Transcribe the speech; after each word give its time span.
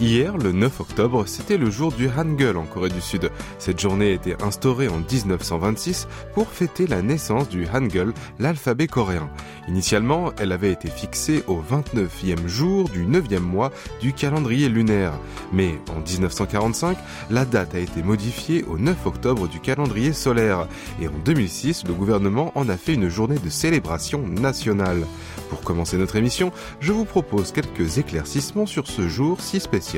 Hier, 0.00 0.38
le 0.38 0.52
9 0.52 0.80
octobre, 0.80 1.24
c'était 1.26 1.58
le 1.58 1.70
jour 1.70 1.92
du 1.92 2.08
Hangul 2.08 2.56
en 2.56 2.64
Corée 2.64 2.88
du 2.88 3.02
Sud. 3.02 3.30
Cette 3.58 3.78
journée 3.78 4.12
a 4.12 4.14
été 4.14 4.34
instaurée 4.42 4.88
en 4.88 4.96
1926 4.96 6.08
pour 6.32 6.48
fêter 6.48 6.86
la 6.86 7.02
naissance 7.02 7.50
du 7.50 7.66
Hangul, 7.66 8.14
l'alphabet 8.38 8.86
coréen. 8.86 9.28
Initialement, 9.68 10.32
elle 10.38 10.52
avait 10.52 10.72
été 10.72 10.88
fixée 10.88 11.44
au 11.48 11.60
29e 11.60 12.46
jour 12.46 12.88
du 12.88 13.04
9e 13.04 13.40
mois 13.40 13.72
du 14.00 14.14
calendrier 14.14 14.70
lunaire. 14.70 15.12
Mais 15.52 15.78
en 15.94 16.00
1945, 16.00 16.96
la 17.28 17.44
date 17.44 17.74
a 17.74 17.78
été 17.78 18.02
modifiée 18.02 18.64
au 18.64 18.78
9 18.78 19.04
octobre 19.04 19.48
du 19.48 19.60
calendrier 19.60 20.14
solaire. 20.14 20.66
Et 21.02 21.08
en 21.08 21.18
2006, 21.26 21.84
le 21.86 21.92
gouvernement 21.92 22.52
en 22.54 22.70
a 22.70 22.78
fait 22.78 22.94
une 22.94 23.10
journée 23.10 23.38
de 23.38 23.50
célébration 23.50 24.26
nationale. 24.26 25.04
Pour 25.50 25.60
commencer 25.60 25.98
notre 25.98 26.16
émission, 26.16 26.52
je 26.80 26.92
vous 26.92 27.04
propose 27.04 27.52
quelques 27.52 27.98
éclaircissements 27.98 28.66
sur 28.66 28.86
ce 28.86 29.06
jour 29.06 29.42
si 29.42 29.60
spécial. 29.60 29.89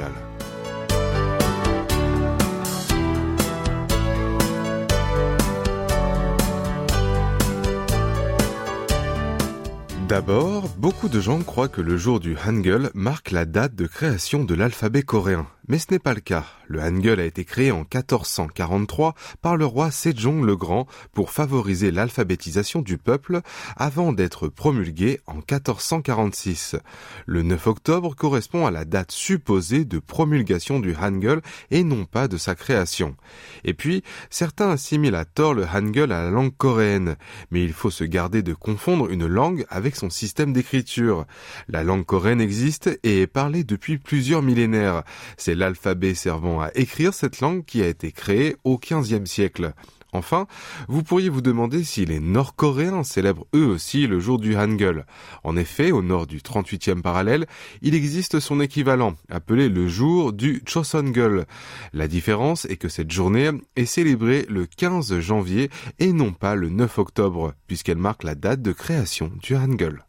D'abord, 10.09 10.69
beaucoup 10.77 11.09
de 11.09 11.21
gens 11.21 11.41
croient 11.41 11.69
que 11.69 11.81
le 11.81 11.97
jour 11.97 12.21
du 12.21 12.37
Hangul 12.37 12.91
marque 12.95 13.31
la 13.31 13.47
date 13.47 13.75
de 13.75 13.87
création 13.87 14.45
de 14.45 14.55
l'alphabet 14.55 15.03
coréen. 15.03 15.47
Mais 15.69 15.79
ce 15.79 15.87
n'est 15.93 16.01
pas 16.01 16.15
le 16.15 16.21
cas. 16.21 16.45
Le 16.67 16.81
Hangul 16.81 17.21
a 17.21 17.25
été 17.25 17.45
créé 17.45 17.71
en 17.71 17.81
1443 17.81 19.15
par 19.43 19.57
le 19.57 19.65
roi 19.65 19.91
Sejong 19.91 20.43
le 20.43 20.57
Grand 20.57 20.87
pour 21.13 21.31
favoriser 21.31 21.93
l'alphabétisation 21.93 22.81
du 22.81 22.99
peuple 22.99 23.43
avant 23.77 24.13
d'être 24.13 24.49
promulgué 24.49 25.21
en 25.27 25.35
1446. 25.35 26.77
Le 27.27 27.43
9 27.43 27.67
octobre 27.67 28.17
correspond 28.17 28.67
à 28.67 28.71
la 28.71 28.85
date 28.85 29.13
supposée 29.13 29.85
de 29.85 29.99
promulgation 29.99 30.81
du 30.81 30.97
Hangul 30.97 31.43
et 31.71 31.85
non 31.85 32.07
pas 32.07 32.27
de 32.27 32.39
sa 32.39 32.55
création. 32.55 33.15
Et 33.63 33.75
puis, 33.75 34.03
certains 34.31 34.71
assimilent 34.71 35.15
à 35.15 35.25
tort 35.25 35.55
le 35.55 35.65
Hangul 35.65 36.11
à 36.11 36.25
la 36.25 36.31
langue 36.31 36.57
coréenne, 36.57 37.17
mais 37.51 37.63
il 37.63 37.73
faut 37.73 37.91
se 37.91 38.05
garder 38.05 38.43
de 38.43 38.55
confondre 38.55 39.11
une 39.11 39.27
langue 39.27 39.65
avec 39.69 39.95
son 39.95 40.11
système 40.11 40.53
d'écriture. 40.53 41.27
La 41.69 41.85
langue 41.85 42.07
coréenne 42.07 42.41
existe 42.41 42.99
et 43.05 43.23
est 43.23 43.27
parlée 43.27 43.63
depuis 43.63 43.99
plusieurs 43.99 44.43
millénaires. 44.43 45.05
L'alphabet 45.55 46.15
servant 46.15 46.61
à 46.61 46.71
écrire 46.75 47.15
cette 47.15 47.41
langue 47.41 47.65
qui 47.65 47.83
a 47.83 47.89
été 47.89 48.13
créée 48.13 48.57
au 48.65 48.79
XVe 48.79 49.27
siècle. 49.27 49.73
Enfin, 50.15 50.47
vous 50.89 51.03
pourriez 51.03 51.31
vous 51.31 51.41
demander 51.41 51.85
si 51.85 52.05
les 52.05 52.21
Nord-Coréens 52.21 53.03
célèbrent 53.03 53.47
eux 53.55 53.65
aussi 53.65 54.07
le 54.07 54.21
jour 54.21 54.39
du 54.39 54.55
Hangul. 54.57 55.07
En 55.43 55.57
effet, 55.57 55.91
au 55.91 56.03
nord 56.03 56.27
du 56.27 56.41
38e 56.41 57.01
parallèle, 57.01 57.47
il 57.81 57.95
existe 57.95 58.39
son 58.39 58.61
équivalent, 58.61 59.15
appelé 59.31 59.71
le 59.71 59.89
jour 59.89 60.35
du 60.35 60.63
Chosongul. 60.67 61.47
La 61.95 62.09
différence 62.09 62.67
est 62.67 62.77
que 62.77 62.91
cette 62.91 63.11
journée 63.11 63.51
est 63.77 63.87
célébrée 63.87 64.45
le 64.51 64.67
15 64.67 65.19
janvier 65.21 65.71
et 65.99 66.13
non 66.13 66.33
pas 66.33 66.57
le 66.57 66.69
9 66.69 66.99
octobre, 66.99 67.55
puisqu'elle 67.67 67.97
marque 67.97 68.25
la 68.25 68.35
date 68.35 68.61
de 68.61 68.73
création 68.73 69.31
du 69.43 69.57
Hangul. 69.57 70.05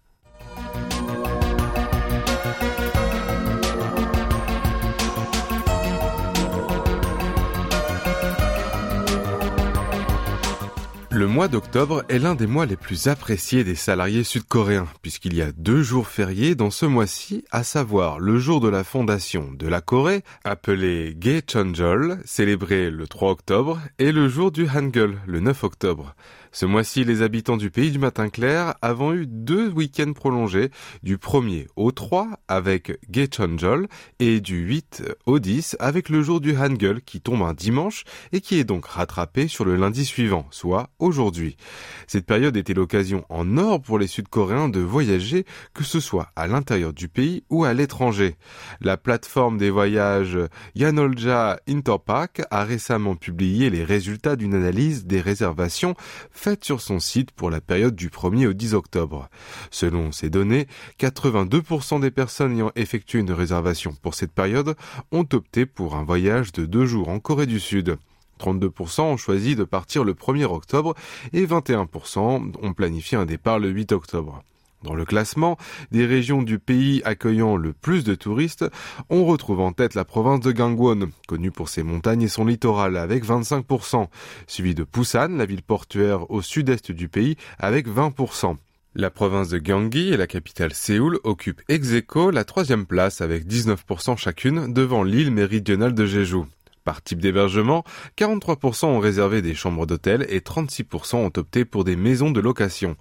Le 11.15 11.27
mois 11.27 11.47
d'octobre 11.47 12.03
est 12.09 12.17
l'un 12.17 12.33
des 12.33 12.47
mois 12.47 12.65
les 12.65 12.75
plus 12.75 13.07
appréciés 13.07 13.63
des 13.63 13.75
salariés 13.75 14.23
sud-coréens, 14.23 14.87
puisqu'il 15.03 15.35
y 15.35 15.43
a 15.43 15.51
deux 15.51 15.83
jours 15.83 16.07
fériés 16.07 16.55
dans 16.55 16.71
ce 16.71 16.87
mois-ci, 16.87 17.45
à 17.51 17.63
savoir 17.63 18.17
le 18.19 18.39
jour 18.39 18.59
de 18.59 18.67
la 18.67 18.83
fondation 18.83 19.51
de 19.51 19.67
la 19.67 19.79
Corée, 19.79 20.23
appelé 20.43 21.15
Chonjol, 21.47 22.17
célébré 22.25 22.89
le 22.89 23.05
3 23.05 23.29
octobre, 23.29 23.79
et 23.99 24.11
le 24.11 24.27
jour 24.27 24.51
du 24.51 24.67
Hangul, 24.67 25.19
le 25.27 25.39
9 25.39 25.63
octobre. 25.63 26.15
Ce 26.55 26.67
mois-ci, 26.67 27.03
les 27.03 27.23
habitants 27.23 27.57
du 27.57 27.71
pays 27.71 27.89
du 27.89 27.97
matin 27.97 28.29
clair 28.29 28.75
avons 28.83 29.11
eu 29.11 29.25
deux 29.25 29.69
week-ends 29.69 30.13
prolongés, 30.13 30.69
du 31.01 31.17
1er 31.17 31.65
au 31.75 31.91
3 31.91 32.27
avec 32.47 32.91
Chonjol 33.35 33.87
et 34.19 34.39
du 34.39 34.59
8 34.59 35.01
au 35.25 35.39
10 35.39 35.77
avec 35.79 36.09
le 36.09 36.21
jour 36.21 36.39
du 36.41 36.55
Hangul 36.55 37.01
qui 37.01 37.21
tombe 37.21 37.41
un 37.41 37.55
dimanche 37.55 38.03
et 38.33 38.39
qui 38.39 38.59
est 38.59 38.65
donc 38.65 38.85
rattrapé 38.85 39.47
sur 39.47 39.65
le 39.65 39.75
lundi 39.75 40.05
suivant, 40.05 40.45
soit 40.51 40.91
aujourd'hui. 40.99 41.57
Cette 42.05 42.27
période 42.27 42.55
était 42.55 42.75
l'occasion 42.75 43.25
en 43.29 43.57
or 43.57 43.81
pour 43.81 43.97
les 43.97 44.05
Sud-Coréens 44.05 44.69
de 44.69 44.79
voyager, 44.79 45.47
que 45.73 45.83
ce 45.83 45.99
soit 45.99 46.27
à 46.35 46.45
l'intérieur 46.45 46.93
du 46.93 47.07
pays 47.07 47.43
ou 47.49 47.63
à 47.63 47.73
l'étranger. 47.73 48.35
La 48.79 48.97
plateforme 48.97 49.57
des 49.57 49.71
voyages 49.71 50.37
Yanolja 50.75 51.59
Interpark 51.67 52.43
a 52.51 52.63
récemment 52.63 53.15
publié 53.15 53.71
les 53.71 53.83
résultats 53.83 54.35
d'une 54.35 54.53
analyse 54.53 55.07
des 55.07 55.19
réservations 55.19 55.95
faites 56.43 56.65
sur 56.65 56.81
son 56.81 56.99
site 56.99 57.31
pour 57.31 57.49
la 57.49 57.61
période 57.61 57.95
du 57.95 58.09
1er 58.09 58.47
au 58.47 58.53
10 58.53 58.73
octobre. 58.73 59.29
Selon 59.71 60.11
ces 60.11 60.29
données, 60.29 60.67
82% 60.99 62.01
des 62.01 62.11
personnes 62.11 62.57
ayant 62.57 62.71
effectué 62.75 63.19
une 63.19 63.31
réservation 63.31 63.95
pour 64.01 64.13
cette 64.13 64.33
période 64.33 64.75
ont 65.13 65.25
opté 65.31 65.65
pour 65.65 65.95
un 65.95 66.03
voyage 66.03 66.51
de 66.51 66.65
deux 66.65 66.85
jours 66.85 67.07
en 67.07 67.21
Corée 67.21 67.45
du 67.45 67.61
Sud. 67.61 67.95
32% 68.41 69.03
ont 69.03 69.15
choisi 69.15 69.55
de 69.55 69.63
partir 69.63 70.03
le 70.03 70.15
1er 70.15 70.43
octobre 70.43 70.95
et 71.31 71.45
21% 71.45 72.51
ont 72.61 72.73
planifié 72.73 73.17
un 73.17 73.25
départ 73.25 73.57
le 73.57 73.69
8 73.69 73.93
octobre. 73.93 74.43
Dans 74.83 74.95
le 74.95 75.05
classement 75.05 75.57
des 75.91 76.05
régions 76.05 76.41
du 76.41 76.59
pays 76.59 77.01
accueillant 77.05 77.55
le 77.55 77.71
plus 77.71 78.03
de 78.03 78.15
touristes, 78.15 78.65
on 79.09 79.25
retrouve 79.25 79.61
en 79.61 79.71
tête 79.71 79.95
la 79.95 80.03
province 80.03 80.41
de 80.41 80.51
Gangwon, 80.51 81.09
connue 81.27 81.51
pour 81.51 81.69
ses 81.69 81.83
montagnes 81.83 82.23
et 82.23 82.27
son 82.27 82.45
littoral, 82.45 82.97
avec 82.97 83.25
25%, 83.25 84.07
suivi 84.45 84.75
de 84.75 84.85
Busan, 84.91 85.29
la 85.37 85.45
ville 85.45 85.63
portuaire 85.63 86.29
au 86.29 86.41
sud-est 86.41 86.91
du 86.91 87.07
pays, 87.07 87.37
avec 87.59 87.87
20%. 87.87 88.57
La 88.95 89.09
province 89.09 89.49
de 89.49 89.57
Gyeonggi 89.57 90.13
et 90.13 90.17
la 90.17 90.27
capitale 90.27 90.73
Séoul 90.73 91.19
occupent 91.23 91.61
ex 91.67 91.93
la 92.31 92.43
troisième 92.43 92.85
place 92.85 93.21
avec 93.21 93.47
19% 93.47 94.17
chacune 94.17 94.71
devant 94.71 95.03
l'île 95.03 95.31
méridionale 95.31 95.95
de 95.95 96.05
Jeju. 96.05 96.43
Par 96.83 97.01
type 97.01 97.21
d'hébergement, 97.21 97.83
43% 98.17 98.85
ont 98.87 98.99
réservé 98.99 99.41
des 99.41 99.55
chambres 99.55 99.85
d'hôtel 99.85 100.25
et 100.29 100.39
36% 100.39 101.15
ont 101.15 101.31
opté 101.37 101.63
pour 101.63 101.83
des 101.83 101.95
maisons 101.95 102.31
de 102.31 102.41
location. 102.41 102.97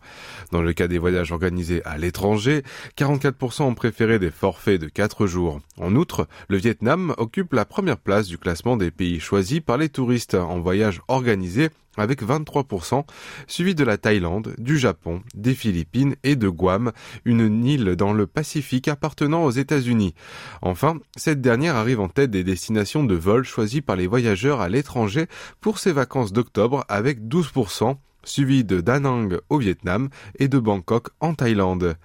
Dans 0.53 0.63
le 0.63 0.73
cas 0.73 0.87
des 0.87 0.99
voyages 0.99 1.33
organisés 1.33 1.83
à 1.85 1.99
l'étranger, 1.99 2.63
44% 2.97 3.63
ont 3.65 3.75
préféré 3.75 4.19
des 4.19 4.31
forfaits 4.31 4.81
de 4.81 4.89
4 4.89 5.27
jours. 5.27 5.61
En 5.79 5.97
outre, 5.97 6.29
le 6.49 6.59
Vietnam 6.59 7.15
occupe 7.19 7.53
la 7.53 7.65
première 7.65 7.99
place 7.99 8.29
du 8.29 8.39
classement 8.39 8.77
des 8.77 8.91
pays 8.91 9.19
choisis 9.19 9.61
par 9.61 9.79
les 9.79 9.89
touristes 9.89 10.35
en 10.35 10.61
voyage 10.61 11.01
organisé 11.09 11.71
avec 11.97 12.23
23%, 12.23 13.05
suivi 13.47 13.75
de 13.75 13.85
la 13.85 13.99
Thaïlande, 13.99 14.55
du 14.59 14.79
Japon, 14.79 15.23
des 15.35 15.55
Philippines 15.55 16.17
et 16.23 16.37
de 16.37 16.49
Guam, 16.49 16.93
une 17.25 17.65
île 17.65 17.97
dans 17.97 18.13
le 18.13 18.27
Pacifique 18.27 18.89
appartenant 18.89 19.45
aux 19.45 19.51
États-Unis. 19.51 20.15
Enfin, 20.63 20.99
cette 21.17 21.41
dernière 21.41 21.77
arrive 21.77 22.01
en 22.01 22.09
tête 22.09 22.31
des 22.31 22.45
destinations 22.45 23.05
de 23.05 23.15
vol 23.15 23.45
choisies 23.45 23.83
par 23.83 23.97
les 23.97 24.07
voyageurs 24.07 24.61
à 24.61 24.69
l'étranger 24.69 25.27
pour 25.61 25.79
ces 25.79 25.93
vacances 25.93 26.33
d'octobre 26.33 26.85
avec 26.89 27.21
12%, 27.21 27.97
suivi 28.25 28.65
de 28.65 28.81
Da 28.81 29.01
Nang 29.01 29.39
au 29.49 29.59
Vietnam 29.59 30.09
et 30.39 30.49
de 30.49 30.59
Bangkok 30.59 31.09
en 31.21 31.35
Thaïlande. 31.35 31.97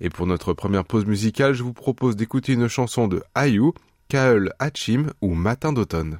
Et 0.00 0.08
pour 0.08 0.26
notre 0.26 0.52
première 0.52 0.84
pause 0.84 1.06
musicale, 1.06 1.54
je 1.54 1.62
vous 1.62 1.72
propose 1.72 2.16
d'écouter 2.16 2.52
une 2.52 2.68
chanson 2.68 3.08
de 3.08 3.22
Ayu, 3.34 3.72
Kaeul 4.08 4.52
Hachim 4.58 5.06
ou 5.20 5.34
Matin 5.34 5.72
d'automne. 5.72 6.18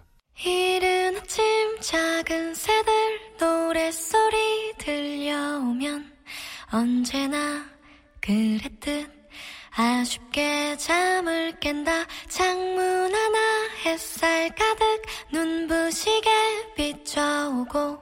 작은 2.15 2.55
새들 2.55 2.93
노랫소리 3.41 4.75
들려오면 4.79 6.13
언제나 6.71 7.65
그랬듯 8.21 9.11
아쉽게 9.73 10.77
잠을 10.77 11.59
깬다. 11.59 12.05
창문 12.29 13.13
하나 13.13 13.39
햇살 13.85 14.55
가득 14.55 15.03
눈부시게 15.33 16.31
비춰오고 16.77 17.99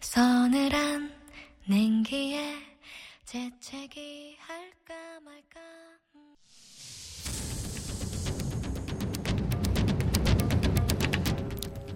서늘한 0.00 1.12
냉기에 1.66 2.54
재채기 3.24 4.36
할까 4.38 4.94
말까. 5.24 5.60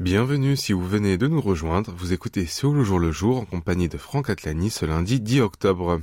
Bienvenue 0.00 0.56
si 0.56 0.72
vous 0.72 0.86
venez 0.86 1.18
de 1.18 1.26
nous 1.26 1.40
rejoindre, 1.40 1.92
vous 1.98 2.12
écoutez 2.12 2.46
Séoul 2.46 2.78
au 2.78 2.84
jour 2.84 2.98
le 2.98 3.10
jour 3.10 3.38
en 3.38 3.44
compagnie 3.44 3.88
de 3.88 3.98
Franck 3.98 4.30
Atlani 4.30 4.70
ce 4.70 4.86
lundi 4.86 5.20
10 5.20 5.40
octobre. 5.40 6.00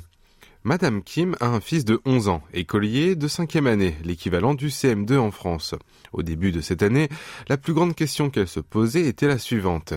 Madame 0.67 1.03
Kim 1.03 1.35
a 1.41 1.45
un 1.45 1.61
fils 1.61 1.85
de 1.85 2.01
11 2.05 2.27
ans, 2.27 2.41
écolier 2.51 3.15
de 3.15 3.27
5e 3.27 3.67
année, 3.67 3.95
l'équivalent 4.03 4.55
du 4.55 4.69
CM2 4.69 5.15
en 5.19 5.29
France. 5.29 5.75
Au 6.11 6.23
début 6.23 6.51
de 6.51 6.59
cette 6.59 6.81
année, 6.81 7.07
la 7.47 7.57
plus 7.57 7.75
grande 7.75 7.93
question 7.93 8.31
qu'elle 8.31 8.47
se 8.47 8.61
posait 8.61 9.05
était 9.05 9.27
la 9.27 9.37
suivante. 9.37 9.93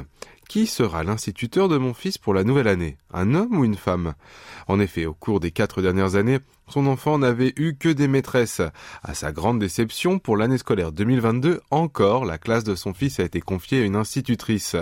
Qui 0.49 0.67
sera 0.67 1.05
l'instituteur 1.05 1.69
de 1.69 1.77
mon 1.77 1.93
fils 1.93 2.17
pour 2.17 2.33
la 2.33 2.43
nouvelle 2.43 2.69
année 2.69 2.97
Un 3.13 3.35
homme 3.35 3.59
ou 3.59 3.67
une 3.67 3.77
femme? 3.77 4.15
En 4.67 4.81
effet, 4.81 5.05
au 5.05 5.13
cours 5.13 5.41
des 5.41 5.51
quatre 5.51 5.83
dernières 5.83 6.15
années, 6.15 6.39
son 6.69 6.87
enfant 6.87 7.19
n'avait 7.19 7.53
eu 7.57 7.75
que 7.75 7.91
des 7.91 8.09
maîtresses. 8.09 8.63
À 9.03 9.13
sa 9.13 9.31
grande 9.31 9.59
déception, 9.59 10.19
pour 10.19 10.39
l'année 10.39 10.57
scolaire 10.57 10.91
2022, 10.91 11.61
encore, 11.71 12.25
la 12.25 12.39
classe 12.39 12.65
de 12.65 12.75
son 12.75 12.95
fils 12.95 13.21
a 13.21 13.25
été 13.25 13.43
confiée 13.43 13.83
à 13.83 13.85
une 13.85 13.95
institutrice. 13.95 14.75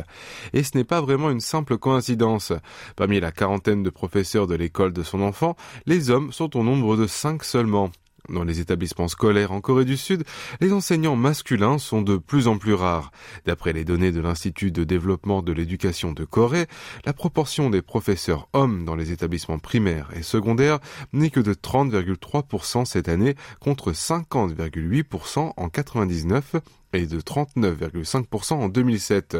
Et 0.52 0.62
ce 0.62 0.78
n'est 0.78 0.84
pas 0.84 1.00
vraiment 1.00 1.30
une 1.30 1.40
simple 1.40 1.78
coïncidence. 1.78 2.52
Parmi 2.94 3.18
la 3.18 3.32
quarantaine 3.32 3.82
de 3.82 3.90
professeurs 3.90 4.46
de 4.46 4.54
l'école 4.54 4.92
de 4.92 5.02
son 5.02 5.20
enfant, 5.20 5.56
les 5.84 6.10
hommes 6.10 6.30
sont 6.30 6.56
au 6.56 6.62
nombre 6.62 6.96
de 6.96 7.08
cinq 7.08 7.42
seulement. 7.42 7.90
Dans 8.28 8.44
les 8.44 8.60
établissements 8.60 9.08
scolaires 9.08 9.52
en 9.52 9.60
Corée 9.60 9.84
du 9.84 9.96
Sud, 9.96 10.24
les 10.60 10.72
enseignants 10.72 11.16
masculins 11.16 11.78
sont 11.78 12.02
de 12.02 12.16
plus 12.16 12.48
en 12.48 12.58
plus 12.58 12.74
rares. 12.74 13.12
D'après 13.44 13.72
les 13.72 13.84
données 13.84 14.10
de 14.10 14.20
l'Institut 14.20 14.72
de 14.72 14.84
développement 14.84 15.42
de 15.42 15.52
l'éducation 15.52 16.12
de 16.12 16.24
Corée, 16.24 16.66
la 17.04 17.12
proportion 17.12 17.70
des 17.70 17.82
professeurs 17.82 18.48
hommes 18.52 18.84
dans 18.84 18.96
les 18.96 19.12
établissements 19.12 19.58
primaires 19.58 20.10
et 20.16 20.22
secondaires 20.22 20.80
n'est 21.12 21.30
que 21.30 21.40
de 21.40 21.54
30,3% 21.54 22.84
cette 22.84 23.08
année 23.08 23.36
contre 23.60 23.92
50,8% 23.92 25.52
en 25.56 25.68
99 25.68 26.56
et 26.92 27.06
de 27.06 27.20
39,5% 27.20 28.54
en 28.54 28.68
2007. 28.68 29.36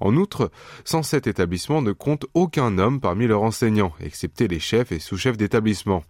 En 0.00 0.16
outre, 0.16 0.50
107 0.84 1.26
établissements 1.26 1.82
ne 1.82 1.92
comptent 1.92 2.26
aucun 2.34 2.78
homme 2.78 3.00
parmi 3.00 3.26
leurs 3.26 3.42
enseignants, 3.42 3.92
excepté 4.00 4.48
les 4.48 4.60
chefs 4.60 4.92
et 4.92 4.98
sous-chefs 4.98 5.36
d'établissement. 5.36 6.02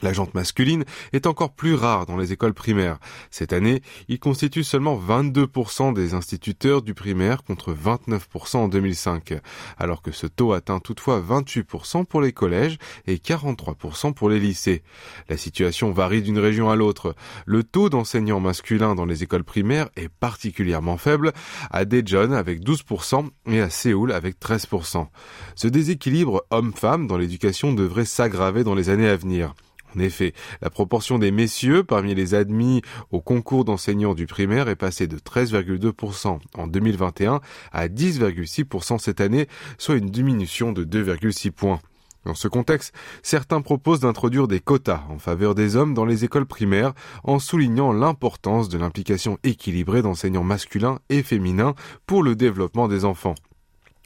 La 0.00 0.12
jante 0.12 0.34
masculine 0.34 0.84
est 1.12 1.26
encore 1.26 1.52
plus 1.52 1.74
rare 1.74 2.06
dans 2.06 2.16
les 2.16 2.32
écoles 2.32 2.54
primaires. 2.54 2.98
Cette 3.30 3.52
année, 3.52 3.82
il 4.08 4.18
constitue 4.18 4.64
seulement 4.64 4.98
22% 4.98 5.94
des 5.94 6.14
instituteurs 6.14 6.82
du 6.82 6.92
primaire 6.92 7.44
contre 7.44 7.72
29% 7.72 8.56
en 8.56 8.68
2005, 8.68 9.34
alors 9.78 10.02
que 10.02 10.10
ce 10.10 10.26
taux 10.26 10.54
atteint 10.54 10.80
toutefois 10.80 11.20
28% 11.20 12.04
pour 12.04 12.20
les 12.20 12.32
collèges 12.32 12.78
et 13.06 13.16
43% 13.16 14.12
pour 14.12 14.28
les 14.28 14.40
lycées. 14.40 14.82
La 15.28 15.36
situation 15.36 15.92
varie 15.92 16.22
d'une 16.22 16.38
région 16.38 16.68
à 16.68 16.74
l'autre. 16.74 17.14
Le 17.46 17.62
taux 17.62 17.88
d'enseignants 17.88 18.40
masculins 18.40 18.96
dans 18.96 19.06
les 19.06 19.22
écoles 19.22 19.44
primaires 19.44 19.88
est 19.94 20.08
particulièrement 20.08 20.96
faible, 20.96 21.32
à 21.70 21.84
Daejeon 21.84 22.32
avec 22.32 22.60
12% 22.64 23.28
et 23.46 23.60
à 23.60 23.70
Séoul 23.70 24.10
avec 24.10 24.40
13%. 24.40 25.06
Ce 25.54 25.68
déséquilibre 25.68 26.44
homme-femme 26.50 27.06
dans 27.06 27.18
l'éducation 27.18 27.72
devrait 27.72 28.04
s'aggraver 28.04 28.64
dans 28.64 28.74
les 28.74 28.90
années 28.90 29.08
à 29.08 29.16
venir. 29.16 29.54
En 29.96 30.00
effet, 30.00 30.32
la 30.60 30.70
proportion 30.70 31.18
des 31.18 31.30
messieurs 31.30 31.84
parmi 31.84 32.14
les 32.14 32.34
admis 32.34 32.82
au 33.10 33.20
concours 33.20 33.64
d'enseignants 33.64 34.14
du 34.14 34.26
primaire 34.26 34.68
est 34.68 34.76
passée 34.76 35.06
de 35.06 35.18
13,2% 35.18 36.38
en 36.56 36.66
2021 36.66 37.40
à 37.72 37.88
10,6% 37.88 38.98
cette 38.98 39.20
année, 39.20 39.48
soit 39.78 39.96
une 39.96 40.10
diminution 40.10 40.72
de 40.72 40.84
2,6 40.84 41.50
points. 41.50 41.80
Dans 42.24 42.34
ce 42.34 42.46
contexte, 42.46 42.94
certains 43.22 43.60
proposent 43.62 44.00
d'introduire 44.00 44.46
des 44.46 44.60
quotas 44.60 45.02
en 45.10 45.18
faveur 45.18 45.56
des 45.56 45.74
hommes 45.74 45.92
dans 45.92 46.04
les 46.04 46.24
écoles 46.24 46.46
primaires 46.46 46.92
en 47.24 47.40
soulignant 47.40 47.92
l'importance 47.92 48.68
de 48.68 48.78
l'implication 48.78 49.38
équilibrée 49.42 50.02
d'enseignants 50.02 50.44
masculins 50.44 51.00
et 51.08 51.24
féminins 51.24 51.74
pour 52.06 52.22
le 52.22 52.36
développement 52.36 52.86
des 52.86 53.04
enfants. 53.04 53.34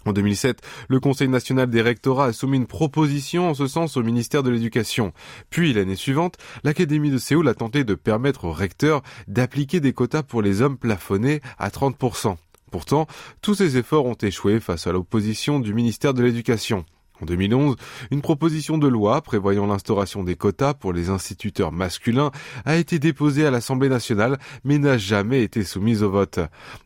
En 0.06 0.12
2007, 0.12 0.60
le 0.88 1.00
Conseil 1.00 1.28
national 1.28 1.68
des 1.68 1.82
rectorats 1.82 2.26
a 2.26 2.32
soumis 2.32 2.56
une 2.56 2.68
proposition 2.68 3.50
en 3.50 3.54
ce 3.54 3.66
sens 3.66 3.96
au 3.96 4.02
ministère 4.04 4.44
de 4.44 4.50
l'Éducation. 4.50 5.12
Puis, 5.50 5.72
l'année 5.72 5.96
suivante, 5.96 6.36
l'Académie 6.62 7.10
de 7.10 7.18
Séoul 7.18 7.48
a 7.48 7.54
tenté 7.54 7.82
de 7.82 7.94
permettre 7.94 8.44
aux 8.44 8.52
recteurs 8.52 9.02
d'appliquer 9.26 9.80
des 9.80 9.92
quotas 9.92 10.22
pour 10.22 10.42
les 10.42 10.62
hommes 10.62 10.78
plafonnés 10.78 11.40
à 11.58 11.70
30%. 11.70 12.36
Pourtant, 12.70 13.06
tous 13.42 13.56
ces 13.56 13.78
efforts 13.78 14.06
ont 14.06 14.14
échoué 14.14 14.60
face 14.60 14.86
à 14.86 14.92
l'opposition 14.92 15.58
du 15.58 15.74
ministère 15.74 16.14
de 16.14 16.22
l'Éducation. 16.22 16.84
En 17.22 17.26
2011, 17.26 17.76
une 18.10 18.20
proposition 18.20 18.76
de 18.76 18.86
loi 18.86 19.22
prévoyant 19.22 19.66
l'instauration 19.66 20.22
des 20.22 20.36
quotas 20.36 20.74
pour 20.74 20.92
les 20.92 21.08
instituteurs 21.08 21.72
masculins 21.72 22.30
a 22.64 22.76
été 22.76 22.98
déposée 22.98 23.46
à 23.46 23.50
l'Assemblée 23.50 23.88
nationale 23.88 24.38
mais 24.64 24.78
n'a 24.78 24.98
jamais 24.98 25.42
été 25.42 25.64
soumise 25.64 26.02
au 26.02 26.10
vote. 26.10 26.40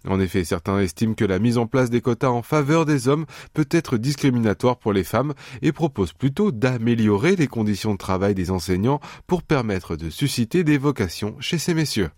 En 0.08 0.20
effet, 0.20 0.44
certains 0.44 0.78
estiment 0.78 1.14
que 1.14 1.24
la 1.24 1.38
mise 1.38 1.58
en 1.58 1.66
place 1.66 1.90
des 1.90 2.00
quotas 2.00 2.30
en 2.30 2.42
faveur 2.42 2.86
des 2.86 3.08
hommes 3.08 3.26
peut 3.54 3.68
être 3.70 3.96
discriminatoire 3.96 4.78
pour 4.78 4.92
les 4.92 5.04
femmes 5.04 5.34
et 5.62 5.72
proposent 5.72 6.12
plutôt 6.12 6.52
d'améliorer 6.52 7.34
les 7.34 7.48
conditions 7.48 7.92
de 7.92 7.98
travail 7.98 8.34
des 8.34 8.50
enseignants 8.50 9.00
pour 9.26 9.42
permettre 9.42 9.96
de 9.96 10.10
susciter 10.10 10.64
des 10.64 10.78
vocations 10.78 11.36
chez 11.40 11.58
ces 11.58 11.74
messieurs. 11.74 12.10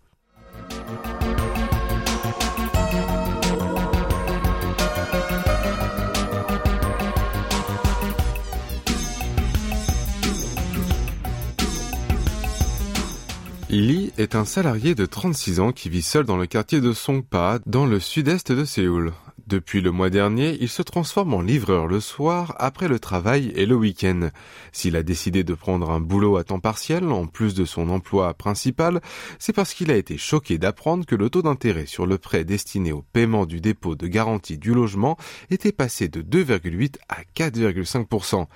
Lee 13.73 14.13
est 14.19 14.35
un 14.35 14.45
salarié 14.45 14.95
de 14.95 15.07
36 15.07 15.59
ans 15.59 15.73
qui 15.73 15.89
vit 15.89 16.03
seul 16.03 16.27
dans 16.27 16.37
le 16.37 16.47
quartier 16.47 16.83
de 16.83 16.93
Songpa, 16.93 17.59
dans 17.65 17.87
le 17.87 18.01
sud-est 18.01 18.53
de 18.53 18.67
Séoul. 18.67 19.13
Depuis 19.49 19.81
le 19.81 19.91
mois 19.91 20.09
dernier, 20.09 20.56
il 20.61 20.69
se 20.69 20.83
transforme 20.83 21.35
en 21.35 21.41
livreur 21.41 21.89
le 21.89 21.99
soir, 21.99 22.55
après 22.59 22.87
le 22.87 23.00
travail 23.00 23.53
et 23.56 23.67
le 23.67 23.75
week-end. 23.75 24.31
S'il 24.71 24.94
a 24.94 25.03
décidé 25.03 25.43
de 25.43 25.55
prendre 25.55 25.91
un 25.91 26.00
boulot 26.00 26.37
à 26.37 26.44
temps 26.44 26.61
partiel, 26.61 27.09
en 27.09 27.27
plus 27.27 27.55
de 27.55 27.65
son 27.65 27.89
emploi 27.89 28.35
principal, 28.35 29.00
c'est 29.41 29.53
parce 29.53 29.75
qu'il 29.75 29.91
a 29.91 29.97
été 29.97 30.17
choqué 30.17 30.59
d'apprendre 30.59 31.05
que 31.06 31.17
le 31.17 31.29
taux 31.29 31.43
d'intérêt 31.43 31.87
sur 31.87 32.06
le 32.06 32.19
prêt 32.19 32.44
destiné 32.44 32.93
au 32.93 33.03
paiement 33.12 33.44
du 33.44 33.61
dépôt 33.61 33.97
de 33.97 34.06
garantie 34.06 34.59
du 34.59 34.73
logement 34.73 35.17
était 35.50 35.73
passé 35.73 36.09
de 36.09 36.23
2,8 36.23 36.99
à 37.09 37.23
4,5%. 37.37 38.47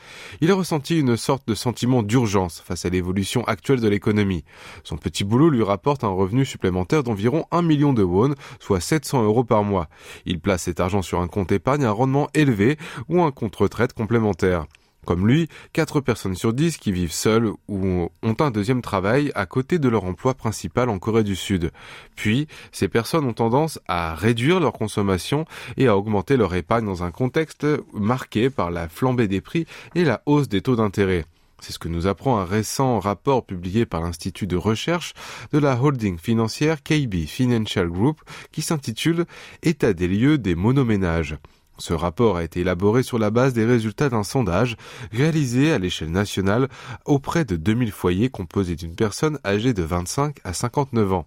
Il 0.40 0.52
a 0.52 0.54
ressenti 0.54 1.00
une 1.00 1.16
sorte 1.16 1.48
de 1.48 1.54
sentiment 1.54 2.04
d'urgence 2.04 2.62
face 2.64 2.84
à 2.84 2.90
l'évolution 2.90 3.44
actuelle 3.44 3.80
de 3.80 3.88
l'économie. 3.88 4.44
Son 4.84 4.96
petit 4.96 5.24
boulot 5.24 5.50
lui 5.50 5.64
rapporte 5.64 6.04
un 6.04 6.08
revenu 6.08 6.44
supplémentaire 6.44 7.02
d'environ 7.02 7.44
1 7.50 7.62
million 7.62 7.92
de 7.92 8.04
won, 8.04 8.34
soit 8.60 8.80
700 8.80 9.24
euros 9.24 9.44
par 9.44 9.64
mois. 9.64 9.88
Il 10.26 10.38
place 10.38 10.68
argent 10.80 11.02
sur 11.02 11.20
un 11.20 11.28
compte 11.28 11.52
épargne 11.52 11.84
à 11.84 11.88
un 11.88 11.92
rendement 11.92 12.28
élevé 12.34 12.78
ou 13.08 13.22
un 13.22 13.30
compte 13.30 13.56
retraite 13.56 13.92
complémentaire. 13.92 14.66
Comme 15.06 15.28
lui, 15.28 15.48
4 15.72 16.00
personnes 16.00 16.34
sur 16.34 16.52
10 16.52 16.78
qui 16.78 16.90
vivent 16.90 17.12
seules 17.12 17.52
ou 17.68 18.08
ont 18.22 18.36
un 18.40 18.50
deuxième 18.50 18.82
travail 18.82 19.30
à 19.36 19.46
côté 19.46 19.78
de 19.78 19.88
leur 19.88 20.04
emploi 20.04 20.34
principal 20.34 20.88
en 20.88 20.98
Corée 20.98 21.22
du 21.22 21.36
Sud. 21.36 21.70
Puis, 22.16 22.48
ces 22.72 22.88
personnes 22.88 23.24
ont 23.24 23.32
tendance 23.32 23.78
à 23.86 24.16
réduire 24.16 24.58
leur 24.58 24.72
consommation 24.72 25.44
et 25.76 25.86
à 25.86 25.96
augmenter 25.96 26.36
leur 26.36 26.56
épargne 26.56 26.84
dans 26.84 27.04
un 27.04 27.12
contexte 27.12 27.64
marqué 27.92 28.50
par 28.50 28.72
la 28.72 28.88
flambée 28.88 29.28
des 29.28 29.40
prix 29.40 29.66
et 29.94 30.02
la 30.02 30.22
hausse 30.26 30.48
des 30.48 30.60
taux 30.60 30.74
d'intérêt. 30.74 31.24
C'est 31.60 31.72
ce 31.72 31.78
que 31.78 31.88
nous 31.88 32.06
apprend 32.06 32.38
un 32.38 32.44
récent 32.44 33.00
rapport 33.00 33.44
publié 33.44 33.86
par 33.86 34.02
l'Institut 34.02 34.46
de 34.46 34.56
recherche 34.56 35.14
de 35.52 35.58
la 35.58 35.80
holding 35.80 36.18
financière 36.18 36.82
KB 36.82 37.26
Financial 37.26 37.88
Group 37.88 38.20
qui 38.52 38.62
s'intitule 38.62 39.24
État 39.62 39.92
des 39.92 40.08
lieux 40.08 40.38
des 40.38 40.54
monoménages. 40.54 41.36
Ce 41.78 41.92
rapport 41.92 42.36
a 42.36 42.44
été 42.44 42.60
élaboré 42.60 43.02
sur 43.02 43.18
la 43.18 43.30
base 43.30 43.52
des 43.52 43.64
résultats 43.64 44.08
d'un 44.08 44.22
sondage 44.22 44.76
réalisé 45.12 45.72
à 45.72 45.78
l'échelle 45.78 46.10
nationale 46.10 46.68
auprès 47.04 47.44
de 47.44 47.56
2000 47.56 47.92
foyers 47.92 48.30
composés 48.30 48.76
d'une 48.76 48.94
personne 48.94 49.38
âgée 49.44 49.74
de 49.74 49.82
25 49.82 50.38
à 50.44 50.52
59 50.52 51.12
ans. 51.12 51.26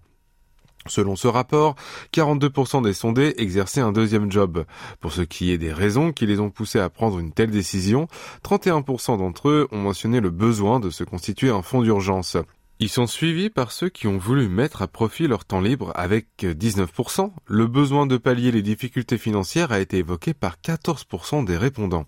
Selon 0.87 1.15
ce 1.15 1.27
rapport, 1.27 1.75
42% 2.13 2.83
des 2.83 2.93
sondés 2.93 3.35
exerçaient 3.37 3.81
un 3.81 3.91
deuxième 3.91 4.31
job. 4.31 4.65
Pour 5.01 5.11
ce 5.11 5.21
qui 5.21 5.51
est 5.51 5.57
des 5.57 5.73
raisons 5.73 6.13
qui 6.13 6.25
les 6.25 6.39
ont 6.39 6.49
poussés 6.49 6.79
à 6.79 6.89
prendre 6.89 7.19
une 7.19 7.31
telle 7.31 7.51
décision, 7.51 8.07
31% 8.43 9.17
d'entre 9.17 9.49
eux 9.49 9.67
ont 9.71 9.79
mentionné 9.79 10.19
le 10.19 10.29
besoin 10.29 10.79
de 10.79 10.89
se 10.89 11.03
constituer 11.03 11.49
un 11.49 11.61
fonds 11.61 11.81
d'urgence. 11.81 12.37
Ils 12.81 12.87
sont 12.87 13.07
suivis 13.07 13.49
par 13.49 13.73
ceux 13.73 13.89
qui 13.89 14.07
ont 14.07 14.17
voulu 14.17 14.47
mettre 14.47 14.81
à 14.81 14.87
profit 14.87 15.27
leur 15.27 15.43
temps 15.43 15.59
libre 15.59 15.91
avec 15.95 16.27
19%. 16.43 17.29
Le 17.45 17.67
besoin 17.67 18.05
de 18.05 18.15
pallier 18.15 18.53
les 18.53 18.61
difficultés 18.61 19.17
financières 19.17 19.73
a 19.73 19.81
été 19.81 19.97
évoqué 19.97 20.33
par 20.33 20.55
14% 20.63 21.43
des 21.43 21.57
répondants. 21.57 22.05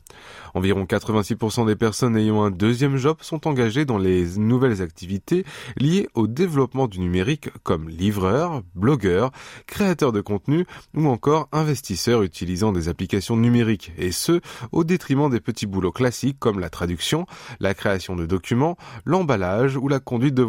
Environ 0.54 0.86
86% 0.86 1.66
des 1.66 1.75
personnes 1.75 2.16
ayant 2.16 2.42
un 2.44 2.51
deuxième 2.51 2.96
job 2.96 3.18
sont 3.20 3.50
engagées 3.50 3.84
dans 3.84 3.98
les 3.98 4.38
nouvelles 4.38 4.82
activités 4.82 5.44
liées 5.75 6.08
au 6.13 6.28
développement 6.28 6.88
du 6.88 7.01
numérique 7.01 7.50
comme 7.63 7.90
livreurs, 7.90 8.62
blogueurs, 8.74 9.32
créateurs 9.68 10.13
de 10.13 10.22
contenu 10.22 10.66
ou 10.96 11.06
encore 11.08 11.50
investisseurs 11.51 12.24
utilisant 12.24 12.72
des 12.72 12.88
applications 12.88 13.36
numériques 13.36 13.92
et 13.98 14.13
ce, 14.13 14.40
au 14.72 14.86
détriment 14.86 15.30
des 15.30 15.42
petits 15.42 15.68
boulots 15.68 15.92
classiques 15.92 16.40
comme 16.40 16.62
la 16.62 16.70
traduction, 16.70 17.25
la 17.60 17.74
création 17.74 18.16
de 18.16 18.25
documents, 18.25 18.78
l'emballage 19.04 19.75
ou 19.75 19.90
la 19.90 20.00
conduite 20.00 20.34
de 20.34 20.44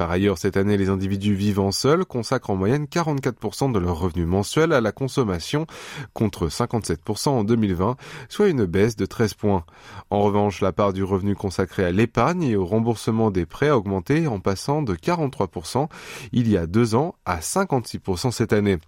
Par 0.00 0.10
ailleurs, 0.10 0.38
cette 0.38 0.56
année, 0.56 0.78
les 0.78 0.88
individus 0.88 1.34
vivant 1.34 1.72
seuls 1.72 2.06
consacrent 2.06 2.48
en 2.48 2.56
moyenne 2.56 2.86
44% 2.86 3.70
de 3.70 3.78
leur 3.78 3.98
revenu 3.98 4.24
mensuel 4.24 4.72
à 4.72 4.80
la 4.80 4.92
consommation 4.92 5.66
contre 6.14 6.48
57% 6.48 7.28
en 7.28 7.44
2020, 7.44 7.96
soit 8.30 8.48
une 8.48 8.64
baisse 8.64 8.96
de 8.96 9.04
13 9.04 9.34
points. 9.34 9.64
En 10.08 10.22
revanche, 10.22 10.62
la 10.62 10.72
part 10.72 10.94
du 10.94 11.04
revenu 11.04 11.34
consacré 11.34 11.84
à 11.84 11.92
l'épargne 11.92 12.44
et 12.44 12.56
au 12.56 12.64
remboursement 12.64 13.30
des 13.30 13.44
prêts 13.44 13.68
a 13.68 13.76
augmenté 13.76 14.26
en 14.26 14.40
passant 14.40 14.80
de 14.80 14.94
43% 14.94 15.88
il 16.32 16.48
y 16.48 16.56
a 16.56 16.66
deux 16.66 16.94
ans 16.94 17.14
à 17.26 17.40
56% 17.40 18.30
cette 18.30 18.54
année. 18.54 18.78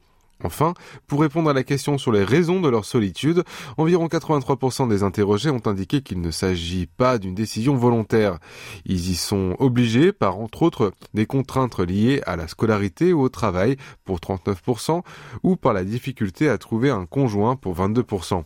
Enfin, 0.45 0.75
pour 1.07 1.21
répondre 1.21 1.51
à 1.51 1.53
la 1.53 1.63
question 1.63 1.99
sur 1.99 2.13
les 2.13 2.25
raisons 2.25 2.61
de 2.61 2.69
leur 2.69 2.85
solitude, 2.85 3.45
environ 3.77 4.07
83% 4.07 4.89
des 4.89 5.03
interrogés 5.03 5.51
ont 5.51 5.67
indiqué 5.67 6.03
qu'il 6.03 6.21
ne 6.21 6.31
s'agit 6.31 6.87
pas 6.87 7.19
d'une 7.19 7.35
décision 7.35 7.77
volontaire. 7.77 8.39
Ils 8.85 9.11
y 9.11 9.15
sont 9.15 9.57
obligés 9.59 10.13
par, 10.13 10.39
entre 10.39 10.63
autres, 10.63 10.93
des 11.15 11.27
contraintes 11.27 11.79
liées 11.79 12.23
à 12.27 12.37
la 12.37 12.49
scolarité 12.49 13.13
ou 13.13 13.23
au 13.23 13.29
travail 13.29 13.77
pour 14.05 14.19
39% 14.19 15.03
ou 15.43 15.57
par 15.57 15.73
la 15.73 15.85
difficulté 15.85 16.49
à 16.49 16.59
trouver 16.59 16.91
un 16.91 17.07
conjoint 17.07 17.57
pour 17.57 17.77
22%. 17.77 18.45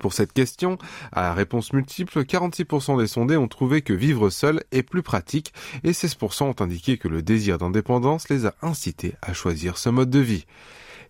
Pour 0.00 0.12
cette 0.12 0.32
question, 0.32 0.78
à 1.12 1.32
réponse 1.32 1.72
multiple, 1.72 2.20
46% 2.22 2.98
des 2.98 3.06
sondés 3.06 3.36
ont 3.36 3.48
trouvé 3.48 3.82
que 3.82 3.92
vivre 3.92 4.30
seul 4.30 4.62
est 4.72 4.82
plus 4.82 5.02
pratique 5.02 5.52
et 5.84 5.92
16% 5.92 6.44
ont 6.44 6.62
indiqué 6.62 6.98
que 6.98 7.08
le 7.08 7.22
désir 7.22 7.58
d'indépendance 7.58 8.28
les 8.28 8.46
a 8.46 8.54
incités 8.62 9.14
à 9.22 9.32
choisir 9.32 9.78
ce 9.78 9.88
mode 9.88 10.10
de 10.10 10.18
vie. 10.18 10.44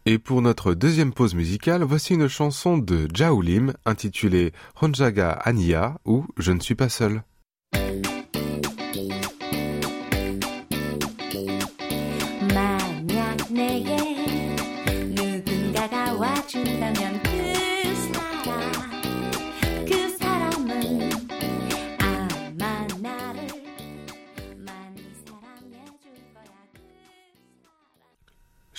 Et 0.09 0.19
pour 0.19 0.41
notre 0.41 0.73
deuxième 0.73 1.13
pause 1.13 1.35
musicale, 1.35 1.83
voici 1.83 2.15
une 2.15 2.29
chanson 2.29 2.79
de 2.79 3.09
Jaoulim 3.13 3.73
intitulée 3.85 4.53
Honjaga 4.81 5.33
Ania 5.33 5.99
ou 6.05 6.25
Je 6.39 6.53
ne 6.53 6.61
suis 6.61 6.77
pas 6.77 6.89
seul. 6.89 7.25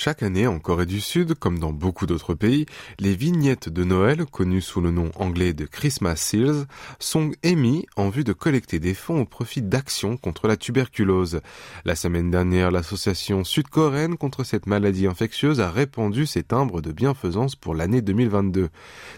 Chaque 0.08 0.24
année, 0.24 0.48
en 0.48 0.58
Corée 0.60 0.86
du 0.86 1.02
Sud, 1.02 1.34
comme 1.34 1.60
dans 1.60 1.74
beaucoup 1.74 2.06
d'autres 2.06 2.34
pays, 2.34 2.66
les 2.98 3.14
vignettes 3.14 3.68
de 3.68 3.84
Noël, 3.84 4.26
connues 4.26 4.62
sous 4.62 4.80
le 4.80 4.90
nom 4.90 5.12
anglais 5.16 5.52
de 5.52 5.66
Christmas 5.66 6.16
Seals, 6.16 6.64
sont 6.98 7.32
émises 7.44 7.84
en 7.98 8.08
vue 8.08 8.24
de 8.24 8.32
collecter 8.32 8.80
des 8.80 8.94
fonds 8.94 9.20
au 9.20 9.26
profit 9.26 9.62
d'actions 9.62 10.16
contre 10.16 10.48
la 10.48 10.56
tuberculose. 10.56 11.42
La 11.84 11.96
semaine 11.96 12.32
dernière, 12.32 12.72
l'association 12.72 13.44
sud-coréenne 13.44 14.16
contre 14.16 14.46
cette 14.46 14.66
maladie 14.66 15.08
infectieuse 15.08 15.60
a 15.60 15.70
répandu 15.70 16.26
ses 16.26 16.44
timbres 16.44 16.80
de 16.80 16.94
bienfaisance 16.94 17.58
pour 17.58 17.76
l'année 17.76 18.02
2022. 18.02 18.70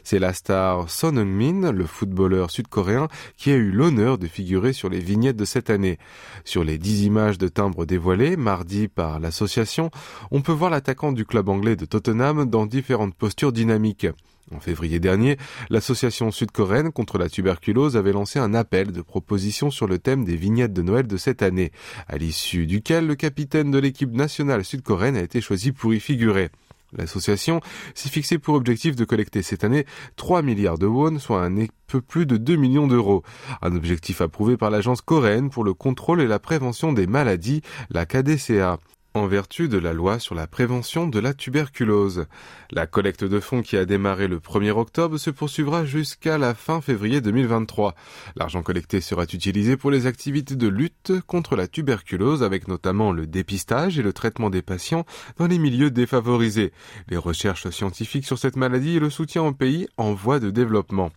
C'est 0.04 0.18
la 0.18 0.34
star 0.34 0.90
Son 0.90 1.18
Heung-min, 1.18 1.72
le 1.72 1.86
footballeur 1.86 2.50
sud-coréen, 2.50 3.10
qui 3.38 3.52
a 3.52 3.56
eu 3.56 3.70
l'honneur 3.70 4.18
de 4.18 4.26
figurer 4.26 4.74
sur 4.74 4.90
les 4.90 5.02
vignettes 5.02 5.38
de 5.38 5.46
cette 5.46 5.70
année. 5.70 6.00
Sur 6.46 6.64
les 6.64 6.80
dix 6.80 7.04
images 7.04 7.38
de 7.38 7.48
timbres 7.48 7.86
dévoilées 7.86 8.38
mardi 8.38 8.88
par 8.88 9.20
l'association, 9.20 9.92
on 10.32 10.42
peut 10.42 10.52
voir 10.52 10.72
la 10.72 10.79
attaquant 10.80 11.12
du 11.12 11.26
club 11.26 11.50
anglais 11.50 11.76
de 11.76 11.84
Tottenham 11.84 12.50
dans 12.50 12.66
différentes 12.66 13.14
postures 13.14 13.52
dynamiques. 13.52 14.08
En 14.56 14.62
février 14.62 15.02
dernier, 15.02 15.36
l'association 15.70 16.32
sud-coréenne 16.32 16.94
contre 16.94 17.18
la 17.18 17.28
tuberculose 17.28 17.98
avait 17.98 18.14
lancé 18.14 18.40
un 18.40 18.54
appel 18.54 18.94
de 18.94 19.02
propositions 19.02 19.72
sur 19.72 19.88
le 19.88 20.00
thème 20.00 20.24
des 20.24 20.38
vignettes 20.38 20.72
de 20.72 20.82
Noël 20.82 21.06
de 21.06 21.18
cette 21.18 21.42
année, 21.42 21.74
à 22.08 22.18
l'issue 22.18 22.66
duquel 22.66 23.08
le 23.08 23.16
capitaine 23.16 23.72
de 23.72 23.78
l'équipe 23.78 24.14
nationale 24.14 24.64
sud-coréenne 24.64 25.18
a 25.18 25.22
été 25.22 25.42
choisi 25.42 25.74
pour 25.74 25.94
y 25.94 26.00
figurer. 26.00 26.50
L'association 26.98 27.60
s'est 27.94 28.10
fixé 28.10 28.40
pour 28.40 28.56
objectif 28.56 28.96
de 28.96 29.04
collecter 29.04 29.42
cette 29.44 29.66
année 29.66 29.86
3 30.16 30.44
milliards 30.44 30.80
de 30.80 30.88
won, 30.88 31.20
soit 31.20 31.44
un 31.44 31.66
peu 31.88 32.00
plus 32.00 32.26
de 32.26 32.38
2 32.38 32.56
millions 32.56 32.88
d'euros. 32.88 33.22
Un 33.62 33.76
objectif 33.76 34.22
approuvé 34.22 34.56
par 34.56 34.70
l'agence 34.70 35.02
coréenne 35.02 35.50
pour 35.50 35.66
le 35.66 35.74
contrôle 35.74 36.22
et 36.22 36.28
la 36.28 36.40
prévention 36.40 36.94
des 36.94 37.06
maladies, 37.06 37.62
la 37.90 38.06
KDCA 38.06 38.80
en 39.14 39.28
vertu 39.28 39.68
de 39.68 39.78
la 39.78 39.94
loi 39.94 40.20
sur 40.20 40.36
la 40.36 40.48
prévention 40.48 41.08
de 41.08 41.20
la 41.20 41.34
tuberculose. 41.34 42.26
La 42.72 42.88
collecte 42.88 43.24
de 43.24 43.40
fonds 43.40 43.62
qui 43.62 43.78
a 43.78 43.86
démarré 43.86 44.28
le 44.28 44.40
1er 44.40 44.72
octobre 44.72 45.18
se 45.18 45.30
poursuivra 45.30 45.86
jusqu'à 45.86 46.38
la 46.38 46.54
fin 46.54 46.82
février 46.82 47.22
2023. 47.22 47.96
L'argent 48.36 48.62
collecté 48.62 49.02
sera 49.02 49.24
utilisé 49.24 49.78
pour 49.78 49.92
les 49.92 50.06
activités 50.06 50.56
de 50.56 50.68
lutte 50.68 51.14
contre 51.28 51.56
la 51.56 51.68
tuberculose 51.68 52.44
avec 52.44 52.68
notamment 52.68 53.12
le 53.12 53.28
dépistage 53.28 53.98
et 53.98 54.04
le 54.04 54.14
traitement 54.14 54.50
des 54.50 54.62
patients 54.62 55.06
dans 55.38 55.48
les 55.48 55.60
milieux 55.60 55.92
défavorisés, 55.92 56.72
les 57.08 57.18
recherches 57.18 57.70
scientifiques 57.70 58.26
sur 58.26 58.38
cette 58.38 58.56
maladie 58.56 58.98
et 58.98 59.00
le 59.00 59.10
soutien 59.10 59.44
aux 59.44 59.54
pays 59.54 59.88
en 59.98 60.14
voie 60.14 60.40
de 60.40 60.50
développement. 60.50 61.12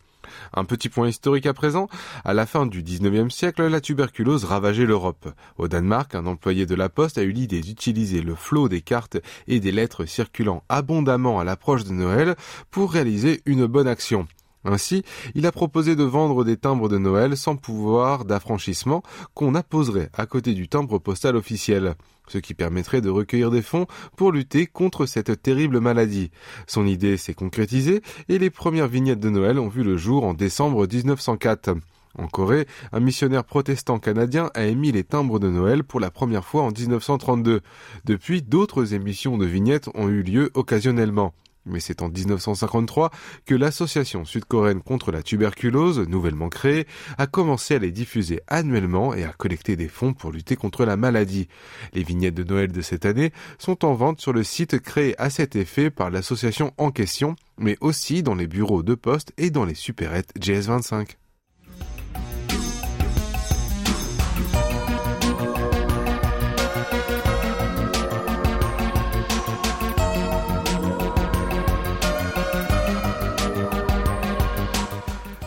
Un 0.54 0.64
petit 0.64 0.88
point 0.88 1.08
historique 1.08 1.46
à 1.46 1.54
présent. 1.54 1.88
À 2.24 2.34
la 2.34 2.46
fin 2.46 2.66
du 2.66 2.82
19e 2.82 3.30
siècle, 3.30 3.66
la 3.66 3.80
tuberculose 3.80 4.44
ravageait 4.44 4.86
l'Europe. 4.86 5.28
Au 5.58 5.68
Danemark, 5.68 6.14
un 6.14 6.26
employé 6.26 6.66
de 6.66 6.74
la 6.74 6.88
poste 6.88 7.18
a 7.18 7.22
eu 7.22 7.32
l'idée 7.32 7.60
d'utiliser 7.60 8.20
le 8.20 8.34
flot 8.34 8.68
des 8.68 8.80
cartes 8.80 9.18
et 9.48 9.60
des 9.60 9.72
lettres 9.72 10.04
circulant 10.04 10.62
abondamment 10.68 11.40
à 11.40 11.44
l'approche 11.44 11.84
de 11.84 11.92
Noël 11.92 12.36
pour 12.70 12.92
réaliser 12.92 13.42
une 13.46 13.66
bonne 13.66 13.88
action. 13.88 14.26
Ainsi, 14.64 15.02
il 15.34 15.46
a 15.46 15.52
proposé 15.52 15.96
de 15.96 16.04
vendre 16.04 16.44
des 16.44 16.56
timbres 16.56 16.88
de 16.88 16.98
Noël 16.98 17.36
sans 17.36 17.56
pouvoir 17.56 18.24
d'affranchissement 18.24 19.02
qu'on 19.34 19.54
apposerait 19.54 20.10
à 20.14 20.26
côté 20.26 20.54
du 20.54 20.68
timbre 20.68 20.98
postal 20.98 21.36
officiel, 21.36 21.94
ce 22.28 22.38
qui 22.38 22.54
permettrait 22.54 23.00
de 23.00 23.10
recueillir 23.10 23.50
des 23.50 23.62
fonds 23.62 23.86
pour 24.16 24.30
lutter 24.30 24.66
contre 24.66 25.06
cette 25.06 25.42
terrible 25.42 25.80
maladie. 25.80 26.30
Son 26.66 26.86
idée 26.86 27.16
s'est 27.16 27.34
concrétisée 27.34 28.02
et 28.28 28.38
les 28.38 28.50
premières 28.50 28.88
vignettes 28.88 29.20
de 29.20 29.30
Noël 29.30 29.58
ont 29.58 29.68
vu 29.68 29.82
le 29.82 29.96
jour 29.96 30.24
en 30.24 30.34
décembre 30.34 30.86
1904. 30.86 31.74
En 32.18 32.26
Corée, 32.28 32.66
un 32.92 33.00
missionnaire 33.00 33.44
protestant 33.44 33.98
canadien 33.98 34.50
a 34.54 34.64
émis 34.64 34.92
les 34.92 35.04
timbres 35.04 35.38
de 35.38 35.48
Noël 35.48 35.82
pour 35.82 35.98
la 35.98 36.10
première 36.10 36.44
fois 36.44 36.62
en 36.62 36.70
1932. 36.70 37.62
Depuis, 38.04 38.42
d'autres 38.42 38.92
émissions 38.92 39.38
de 39.38 39.46
vignettes 39.46 39.88
ont 39.94 40.08
eu 40.08 40.22
lieu 40.22 40.50
occasionnellement. 40.54 41.32
Mais 41.64 41.80
c'est 41.80 42.02
en 42.02 42.08
1953 42.08 43.10
que 43.46 43.54
l'association 43.54 44.24
sud-coréenne 44.24 44.82
contre 44.82 45.12
la 45.12 45.22
tuberculose, 45.22 46.00
nouvellement 46.00 46.48
créée, 46.48 46.86
a 47.18 47.26
commencé 47.26 47.76
à 47.76 47.78
les 47.78 47.92
diffuser 47.92 48.40
annuellement 48.48 49.14
et 49.14 49.24
à 49.24 49.32
collecter 49.32 49.76
des 49.76 49.88
fonds 49.88 50.12
pour 50.12 50.32
lutter 50.32 50.56
contre 50.56 50.84
la 50.84 50.96
maladie. 50.96 51.48
Les 51.92 52.02
vignettes 52.02 52.34
de 52.34 52.44
Noël 52.44 52.72
de 52.72 52.82
cette 52.82 53.06
année 53.06 53.32
sont 53.58 53.84
en 53.84 53.94
vente 53.94 54.20
sur 54.20 54.32
le 54.32 54.42
site 54.42 54.80
créé 54.80 55.14
à 55.20 55.30
cet 55.30 55.56
effet 55.56 55.90
par 55.90 56.10
l'association 56.10 56.72
en 56.78 56.90
question, 56.90 57.36
mais 57.58 57.76
aussi 57.80 58.22
dans 58.22 58.34
les 58.34 58.46
bureaux 58.46 58.82
de 58.82 58.94
poste 58.94 59.32
et 59.38 59.50
dans 59.50 59.64
les 59.64 59.74
supérettes 59.74 60.32
GS25. 60.38 61.16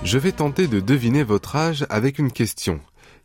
Je 0.06 0.20
vais 0.20 0.34
tenter 0.34 0.68
de 0.68 0.80
deviner 0.80 1.24
votre 1.24 1.56
âge 1.56 1.88
avec 1.90 2.20
une 2.20 2.32
question. 2.32 2.80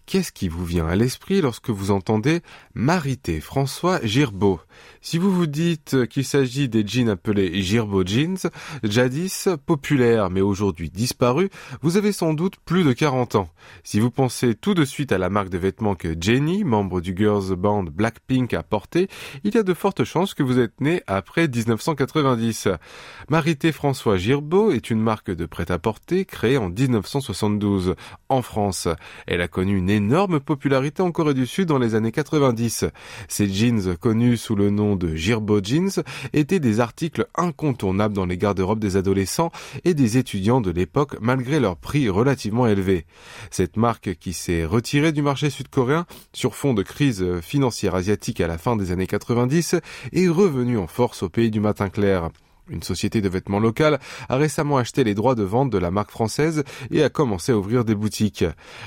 Qu'est-ce 0.06 0.32
qui 0.32 0.48
vous 0.48 0.64
vient 0.64 0.88
à 0.88 0.96
l'esprit 0.96 1.40
lorsque 1.40 1.70
vous 1.70 1.92
entendez 1.92 2.40
Marité 2.74 3.40
François 3.40 4.00
Girbeau 4.04 4.60
Si 5.00 5.18
vous 5.18 5.32
vous 5.32 5.46
dites 5.46 6.08
qu'il 6.08 6.24
s'agit 6.24 6.68
des 6.68 6.84
jeans 6.84 7.08
appelés 7.08 7.62
Girbeau 7.62 8.04
Jeans, 8.04 8.50
jadis 8.82 9.48
populaires 9.66 10.28
mais 10.28 10.40
aujourd'hui 10.40 10.90
disparus, 10.90 11.48
vous 11.82 11.96
avez 11.96 12.10
sans 12.10 12.34
doute 12.34 12.56
plus 12.64 12.82
de 12.82 12.92
40 12.92 13.36
ans. 13.36 13.48
Si 13.84 14.00
vous 14.00 14.10
pensez 14.10 14.56
tout 14.56 14.74
de 14.74 14.84
suite 14.84 15.12
à 15.12 15.18
la 15.18 15.30
marque 15.30 15.48
de 15.48 15.58
vêtements 15.58 15.94
que 15.94 16.16
Jenny, 16.20 16.64
membre 16.64 17.00
du 17.00 17.14
girls 17.16 17.54
band 17.54 17.84
Blackpink, 17.84 18.52
a 18.54 18.64
porté, 18.64 19.08
il 19.44 19.54
y 19.54 19.58
a 19.58 19.62
de 19.62 19.74
fortes 19.74 20.02
chances 20.02 20.34
que 20.34 20.42
vous 20.42 20.58
êtes 20.58 20.80
né 20.80 21.02
après 21.06 21.46
1990. 21.46 22.68
Marité 23.28 23.70
François 23.70 24.16
Girbeau 24.16 24.72
est 24.72 24.90
une 24.90 25.00
marque 25.00 25.30
de 25.30 25.46
prêt-à-porter 25.46 26.24
créée 26.24 26.56
en 26.56 26.68
1972 26.68 27.94
en 28.28 28.42
France. 28.42 28.88
Énorme 29.90 30.40
popularité 30.40 31.02
en 31.02 31.12
Corée 31.12 31.34
du 31.34 31.46
Sud 31.46 31.68
dans 31.68 31.78
les 31.78 31.94
années 31.94 32.12
90. 32.12 32.86
Ces 33.28 33.48
jeans, 33.48 33.96
connus 33.96 34.36
sous 34.36 34.54
le 34.54 34.70
nom 34.70 34.96
de 34.96 35.14
Girbo 35.14 35.60
Jeans, 35.62 36.02
étaient 36.32 36.60
des 36.60 36.80
articles 36.80 37.26
incontournables 37.36 38.14
dans 38.14 38.26
les 38.26 38.38
garde-robes 38.38 38.78
des 38.78 38.96
adolescents 38.96 39.52
et 39.84 39.94
des 39.94 40.16
étudiants 40.16 40.60
de 40.60 40.70
l'époque 40.70 41.16
malgré 41.20 41.60
leur 41.60 41.76
prix 41.76 42.08
relativement 42.08 42.66
élevé. 42.66 43.04
Cette 43.50 43.76
marque 43.76 44.14
qui 44.14 44.32
s'est 44.32 44.64
retirée 44.64 45.12
du 45.12 45.22
marché 45.22 45.50
sud-coréen 45.50 46.06
sur 46.32 46.54
fond 46.54 46.74
de 46.74 46.82
crise 46.82 47.40
financière 47.40 47.94
asiatique 47.94 48.40
à 48.40 48.46
la 48.46 48.58
fin 48.58 48.76
des 48.76 48.92
années 48.92 49.06
90 49.06 49.76
est 50.12 50.28
revenue 50.28 50.78
en 50.78 50.86
force 50.86 51.22
au 51.22 51.28
pays 51.28 51.50
du 51.50 51.60
matin 51.60 51.90
clair. 51.90 52.30
Une 52.70 52.84
société 52.84 53.20
de 53.20 53.28
vêtements 53.28 53.58
locale 53.58 53.98
a 54.28 54.36
récemment 54.36 54.78
acheté 54.78 55.02
les 55.02 55.14
droits 55.14 55.34
de 55.34 55.42
vente 55.42 55.70
de 55.70 55.78
la 55.78 55.90
marque 55.90 56.12
française 56.12 56.62
et 56.92 57.02
a 57.02 57.08
commencé 57.08 57.50
à 57.50 57.58
ouvrir 57.58 57.84
des 57.84 57.96
boutiques. 57.96 58.44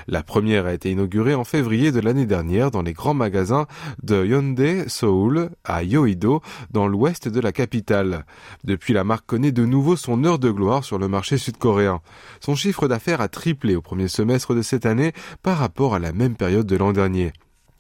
La 0.08 0.24
première 0.24 0.66
a 0.66 0.74
été 0.74 0.90
inaugurée 0.90 1.36
en 1.36 1.44
février 1.44 1.92
de 1.92 2.00
l'année 2.00 2.26
dernière 2.26 2.72
dans 2.72 2.82
les 2.82 2.94
grands 2.94 3.14
magasins 3.14 3.68
de 4.02 4.26
Hyundai 4.26 4.86
Seoul 4.88 5.50
à 5.66 5.84
Yoido 5.84 6.42
dans 6.72 6.88
l'ouest 6.88 7.28
de 7.28 7.40
la 7.42 7.52
capitale. 7.52 8.26
Depuis, 8.64 8.94
la 8.94 9.04
marque 9.04 9.26
connaît 9.26 9.52
de 9.52 9.66
nouveau 9.66 9.98
son 9.98 10.24
heure 10.24 10.40
de 10.40 10.50
gloire 10.50 10.86
sur 10.86 10.98
le 10.98 11.10
marché 11.10 11.38
sud-coréen. 11.38 12.00
Son 12.40 12.56
chiffre 12.56 12.88
d'affaires 12.88 13.20
a 13.20 13.28
triplé 13.28 13.76
au 13.76 13.82
premier 13.82 14.08
semestre 14.08 14.56
de 14.56 14.62
cette 14.62 14.86
année 14.86 15.12
par 15.42 15.58
rapport 15.58 15.94
à 15.94 16.00
la 16.00 16.14
même 16.14 16.36
période 16.36 16.66
de 16.66 16.78
l'an 16.78 16.94
dernier. 16.94 17.34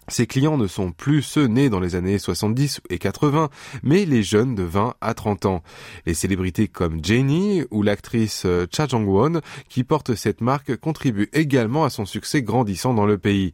Ces 0.08 0.28
clients 0.28 0.58
ne 0.58 0.68
sont 0.68 0.92
plus 0.92 1.22
ceux 1.22 1.48
nés 1.48 1.70
dans 1.70 1.80
les 1.80 1.96
années 1.96 2.20
70 2.20 2.82
et 2.90 2.98
80, 2.98 3.50
mais 3.84 4.06
les 4.06 4.24
jeunes 4.24 4.56
de 4.56 4.64
20 4.64 4.96
à 5.02 5.14
30 5.14 5.46
ans. 5.46 5.64
Les 6.06 6.14
célébrités 6.14 6.68
comme 6.68 7.04
Jenny 7.04 7.64
ou 7.72 7.84
l'actrice 7.84 8.44
euh, 8.46 8.66
Cha 8.72 8.88
Jong-won, 8.88 9.42
qui 9.70 9.84
porte 9.84 10.16
cette 10.16 10.42
marque, 10.42 10.76
contribuent 10.78 11.30
également 11.34 11.86
à 11.86 11.90
son 11.90 12.06
succès 12.06 12.42
grandissant 12.42 12.94
dans 12.94 13.06
le 13.06 13.18
pays. 13.18 13.54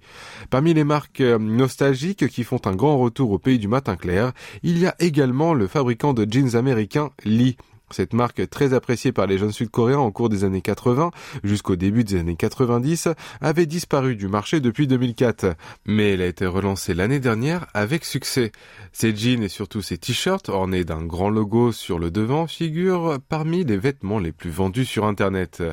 Parmi 0.50 0.74
les 0.74 0.84
marques 0.84 1.22
euh, 1.22 1.38
nostalgiques 1.38 2.28
qui 2.28 2.44
font 2.44 2.62
un 2.66 2.76
grand 2.76 2.98
retour 2.98 3.32
au 3.32 3.40
pays 3.40 3.60
du 3.60 3.68
matin 3.68 3.96
clair, 3.96 4.32
il 4.64 4.78
y 4.80 4.88
a 4.88 4.96
également 5.00 5.54
le 5.54 5.68
fabricant 5.68 6.14
de 6.14 6.28
jeans 6.30 6.56
américain 6.56 7.12
Lee. 7.24 7.58
Cette 7.92 8.14
marque, 8.14 8.50
très 8.50 8.74
appréciée 8.74 9.12
par 9.12 9.28
les 9.28 9.38
jeunes 9.38 9.52
sud-coréens 9.52 10.00
au 10.00 10.12
cours 10.12 10.30
des 10.30 10.44
années 10.44 10.62
80 10.62 11.12
jusqu'au 11.44 11.76
début 11.76 12.04
des 12.04 12.20
années 12.20 12.36
90, 12.36 13.10
avait 13.42 13.66
disparu 13.66 14.16
du 14.16 14.28
marché 14.28 14.60
depuis 14.60 14.88
2004. 14.88 15.56
Mais 15.86 16.14
elle 16.14 16.22
a 16.22 16.28
été 16.28 16.46
relancée 16.46 16.94
l'année 16.94 17.20
dernière 17.20 17.68
avec 17.74 18.06
succès. 18.06 18.52
Ses 18.92 19.16
jeans 19.16 19.44
et 19.44 19.50
surtout 19.50 19.82
ses 19.82 19.98
t-shirts, 19.98 20.50
ornés 20.50 20.84
d'un 20.84 21.04
grand 21.04 21.30
logo 21.30 21.72
sur 21.72 22.00
le 22.00 22.12
devant, 22.12 22.48
figurent 22.48 23.18
parmi 23.28 23.64
les 23.64 23.78
vêtements 23.78 24.20
les 24.20 24.32
plus 24.32 24.50
vendus 24.50 24.86
sur 24.86 25.06
Internet. 25.06 25.64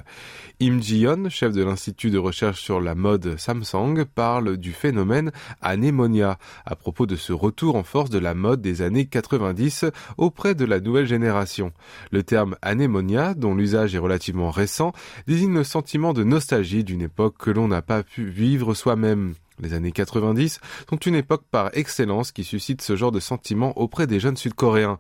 Im 0.61 0.81
Ji-yeon, 0.81 1.29
chef 1.29 1.53
de 1.53 1.63
l'Institut 1.63 2.11
de 2.11 2.19
recherche 2.19 2.61
sur 2.61 2.81
la 2.81 2.95
mode 2.95 3.39
Samsung, 3.39 4.05
parle 4.15 4.57
du 4.57 4.73
phénomène 4.73 5.33
anémonia 5.61 6.39
à 6.65 6.77
propos 6.77 7.07
de 7.07 7.17
ce 7.17 7.33
retour 7.33 7.77
en 7.77 7.83
force 7.83 8.11
de 8.11 8.19
la 8.19 8.35
mode 8.35 8.61
des 8.61 8.83
années 8.83 9.07
90 9.07 9.87
auprès 10.17 10.55
de 10.55 10.65
la 10.65 10.81
nouvelle 10.81 11.07
génération. 11.07 11.73
Le 12.13 12.23
terme 12.23 12.57
anémonia, 12.63 13.35
dont 13.35 13.55
l'usage 13.55 13.95
est 13.95 13.99
relativement 13.99 14.51
récent, 14.51 14.93
désigne 15.27 15.55
le 15.55 15.65
sentiment 15.65 16.13
de 16.13 16.25
nostalgie 16.25 16.85
d'une 16.85 17.03
époque 17.03 17.37
que 17.39 17.51
l'on 17.51 17.69
n'a 17.69 17.83
pas 17.83 18.03
pu 18.03 18.25
vivre 18.25 18.75
soi-même. 18.75 19.35
Les 19.61 19.73
années 19.73 19.93
90 19.93 20.61
sont 20.89 20.97
une 20.97 21.15
époque 21.15 21.45
par 21.51 21.71
excellence 21.77 22.31
qui 22.31 22.45
suscite 22.45 22.83
ce 22.83 22.95
genre 22.95 23.13
de 23.13 23.21
sentiment 23.21 23.77
auprès 23.79 24.07
des 24.07 24.21
jeunes 24.21 24.37
sud-coréens. 24.37 24.99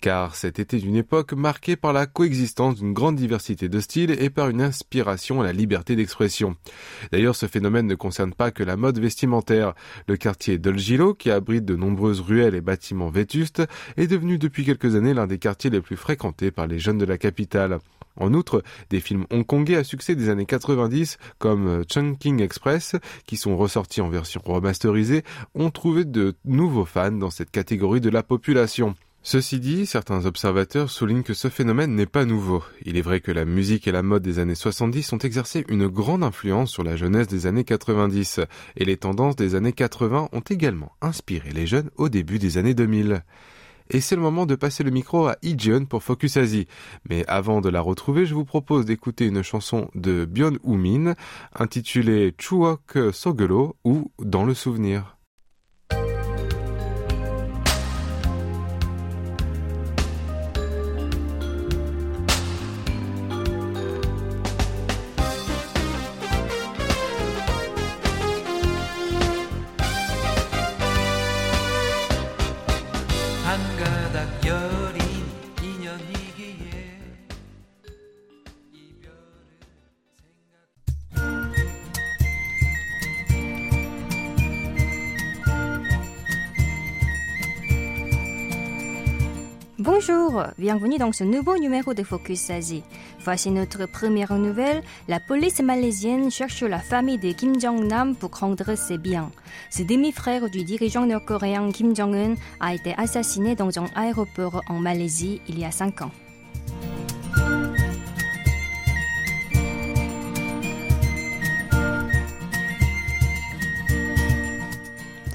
Car 0.00 0.34
cette 0.34 0.58
était 0.58 0.78
une 0.78 0.96
époque 0.96 1.32
marquée 1.32 1.76
par 1.76 1.92
la 1.92 2.06
coexistence 2.06 2.76
d'une 2.76 2.92
grande 2.92 3.16
diversité 3.16 3.68
de 3.68 3.80
styles 3.80 4.10
et 4.10 4.30
par 4.30 4.48
une 4.48 4.60
inspiration 4.60 5.40
à 5.40 5.44
la 5.44 5.52
liberté 5.52 5.94
d'expression. 5.94 6.56
D'ailleurs, 7.12 7.36
ce 7.36 7.46
phénomène 7.46 7.86
ne 7.86 7.94
concerne 7.94 8.34
pas 8.34 8.50
que 8.50 8.64
la 8.64 8.76
mode 8.76 8.98
vestimentaire. 8.98 9.74
Le 10.08 10.16
quartier 10.16 10.58
d'Olgilo, 10.58 11.14
qui 11.14 11.30
abrite 11.30 11.64
de 11.64 11.76
nombreuses 11.76 12.20
ruelles 12.20 12.54
et 12.54 12.60
bâtiments 12.60 13.10
vétustes, 13.10 13.62
est 13.96 14.08
devenu 14.08 14.38
depuis 14.38 14.64
quelques 14.64 14.96
années 14.96 15.14
l'un 15.14 15.26
des 15.26 15.38
quartiers 15.38 15.70
les 15.70 15.80
plus 15.80 15.96
fréquentés 15.96 16.50
par 16.50 16.66
les 16.66 16.78
jeunes 16.78 16.98
de 16.98 17.04
la 17.04 17.18
capitale. 17.18 17.78
En 18.16 18.34
outre, 18.34 18.62
des 18.90 19.00
films 19.00 19.26
hongkongais 19.30 19.76
à 19.76 19.84
succès 19.84 20.14
des 20.14 20.28
années 20.28 20.46
90 20.46 21.18
comme 21.38 21.66
euh, 21.66 21.84
Chungking 21.88 22.40
Express, 22.40 22.96
qui 23.26 23.36
sont 23.36 23.56
ressortis 23.56 24.00
en 24.00 24.08
version 24.08 24.42
remasterisée, 24.44 25.22
ont 25.54 25.70
trouvé 25.70 26.04
de 26.04 26.34
nouveaux 26.44 26.84
fans 26.84 27.12
dans 27.12 27.30
cette 27.30 27.50
catégorie 27.50 28.00
de 28.00 28.10
la 28.10 28.22
population. 28.22 28.94
Ceci 29.24 29.60
dit, 29.60 29.86
certains 29.86 30.26
observateurs 30.26 30.90
soulignent 30.90 31.22
que 31.22 31.32
ce 31.32 31.48
phénomène 31.48 31.94
n'est 31.94 32.06
pas 32.06 32.24
nouveau. 32.24 32.64
Il 32.84 32.96
est 32.96 33.02
vrai 33.02 33.20
que 33.20 33.30
la 33.30 33.44
musique 33.44 33.86
et 33.86 33.92
la 33.92 34.02
mode 34.02 34.22
des 34.22 34.40
années 34.40 34.56
70 34.56 35.12
ont 35.12 35.18
exercé 35.18 35.64
une 35.68 35.86
grande 35.86 36.24
influence 36.24 36.72
sur 36.72 36.82
la 36.82 36.96
jeunesse 36.96 37.28
des 37.28 37.46
années 37.46 37.62
90, 37.62 38.40
et 38.76 38.84
les 38.84 38.96
tendances 38.96 39.36
des 39.36 39.54
années 39.54 39.72
80 39.72 40.28
ont 40.32 40.40
également 40.40 40.90
inspiré 41.00 41.50
les 41.52 41.68
jeunes 41.68 41.90
au 41.96 42.08
début 42.08 42.40
des 42.40 42.58
années 42.58 42.74
2000 42.74 43.22
et 43.92 44.00
c'est 44.00 44.16
le 44.16 44.22
moment 44.22 44.46
de 44.46 44.54
passer 44.54 44.82
le 44.82 44.90
micro 44.90 45.26
à 45.26 45.36
Ijeon 45.42 45.84
pour 45.84 46.02
Focus 46.02 46.38
Asie. 46.38 46.66
Mais 47.08 47.24
avant 47.28 47.60
de 47.60 47.68
la 47.68 47.82
retrouver, 47.82 48.24
je 48.24 48.34
vous 48.34 48.46
propose 48.46 48.86
d'écouter 48.86 49.26
une 49.26 49.42
chanson 49.42 49.90
de 49.94 50.24
Byon 50.24 50.58
Min 50.64 51.14
intitulée 51.54 52.34
Chuok 52.38 53.12
Sogelo 53.12 53.76
ou 53.84 54.10
Dans 54.18 54.44
le 54.44 54.54
souvenir. 54.54 55.18
Bonjour, 89.84 90.44
bienvenue 90.58 90.96
dans 90.96 91.10
ce 91.10 91.24
nouveau 91.24 91.58
numéro 91.58 91.92
de 91.92 92.04
Focus 92.04 92.50
Asie. 92.50 92.84
Voici 93.24 93.50
notre 93.50 93.86
première 93.86 94.32
nouvelle. 94.38 94.80
La 95.08 95.18
police 95.18 95.60
malaisienne 95.60 96.30
cherche 96.30 96.62
la 96.62 96.78
famille 96.78 97.18
de 97.18 97.32
Kim 97.32 97.60
Jong-nam 97.60 98.14
pour 98.14 98.30
rendre 98.30 98.76
ses 98.76 98.96
biens. 98.96 99.32
Ce 99.70 99.82
demi-frère 99.82 100.48
du 100.50 100.62
dirigeant 100.62 101.04
nord-coréen 101.04 101.72
Kim 101.72 101.96
Jong-un 101.96 102.36
a 102.60 102.74
été 102.74 102.94
assassiné 102.96 103.56
dans 103.56 103.76
un 103.80 103.88
aéroport 103.96 104.62
en 104.68 104.78
Malaisie 104.78 105.40
il 105.48 105.58
y 105.58 105.64
a 105.64 105.72
cinq 105.72 106.02
ans. 106.02 106.12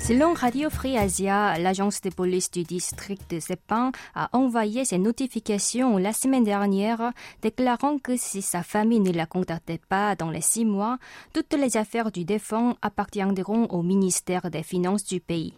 Selon 0.08 0.34
Radio 0.34 0.70
Free 0.70 0.98
Asia, 0.98 1.60
l'agence 1.60 2.00
de 2.00 2.10
police 2.10 2.50
du 2.50 2.64
district 2.64 3.30
de 3.30 3.42
Sepang 3.42 3.92
a 4.16 4.30
envoyé 4.32 4.86
ses 4.86 5.00
notifications 5.00 5.98
la 5.98 6.14
semaine 6.14 6.46
dernière, 6.46 7.12
déclarant 7.42 7.98
que 7.98 8.16
si 8.16 8.42
sa 8.42 8.64
famille 8.64 9.02
ne 9.02 9.12
la 9.12 9.26
contactait 9.26 9.82
pas 9.90 10.16
dans 10.16 10.32
les 10.32 10.40
six 10.40 10.64
mois, 10.64 10.98
toutes 11.34 11.54
les 11.56 11.76
affaires 11.76 12.10
du 12.10 12.24
défunt 12.24 12.78
appartiendront 12.82 13.66
au 13.66 13.84
ministère 13.84 14.50
des 14.50 14.64
Finances 14.64 15.04
du 15.04 15.20
pays. 15.20 15.56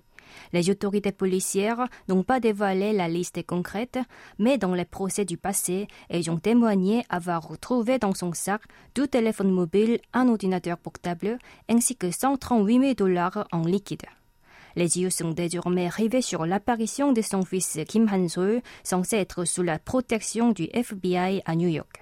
Les 0.52 0.72
autorités 0.72 1.12
policières 1.12 1.88
n'ont 2.08 2.24
pas 2.24 2.40
dévoilé 2.40 2.92
la 2.92 3.08
liste 3.08 3.46
concrète, 3.46 4.00
mais 4.40 4.58
dans 4.58 4.74
les 4.74 4.84
procès 4.84 5.26
du 5.26 5.38
passé, 5.38 5.88
elles 6.10 6.32
ont 6.32 6.40
témoigné 6.40 7.06
avoir 7.10 7.48
retrouvé 7.48 8.00
dans 8.00 8.16
son 8.16 8.34
sac 8.34 8.64
deux 8.96 9.08
téléphones 9.08 9.52
mobiles, 9.52 10.00
un 10.12 10.28
ordinateur 10.28 10.80
portable, 10.80 11.38
ainsi 11.70 11.96
que 11.96 12.10
138 12.10 12.80
000 12.80 12.94
dollars 12.96 13.48
en 13.52 13.62
liquide. 13.62 14.08
Les 14.80 14.98
yeux 14.98 15.10
sont 15.10 15.32
désormais 15.32 15.90
rivés 15.90 16.22
sur 16.22 16.46
l'apparition 16.46 17.12
de 17.12 17.22
son 17.22 17.44
fils 17.44 17.78
Kim 17.86 18.08
Han-sol, 18.10 18.62
censé 18.86 19.18
être 19.18 19.44
sous 19.44 19.62
la 19.62 19.78
protection 19.78 20.54
du 20.54 20.70
FBI 20.72 21.42
à 21.44 21.56
New 21.58 21.68
York. 21.68 22.02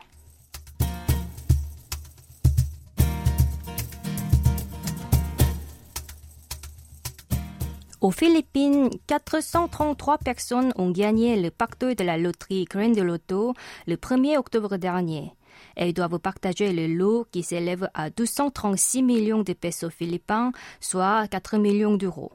Aux 8.00 8.12
Philippines, 8.12 8.92
433 9.08 10.20
personnes 10.20 10.72
ont 10.76 10.92
gagné 10.92 11.42
le 11.42 11.50
pacte 11.50 11.84
de 11.84 12.04
la 12.04 12.20
loterie 12.20 12.66
Grand 12.66 12.96
de 12.96 13.02
Loto 13.02 13.56
le 13.88 13.96
1er 13.96 14.38
octobre 14.38 14.78
dernier. 14.78 15.32
Elles 15.76 15.94
doivent 15.94 16.20
partager 16.20 16.72
le 16.72 16.86
lot 16.86 17.26
qui 17.32 17.42
s'élève 17.42 17.90
à 17.96 18.12
236 18.12 19.02
millions 19.02 19.42
de 19.42 19.54
pesos 19.54 19.90
philippins, 19.90 20.52
soit 20.80 21.28
4 21.28 21.58
millions 21.58 21.96
d'euros. 21.96 22.32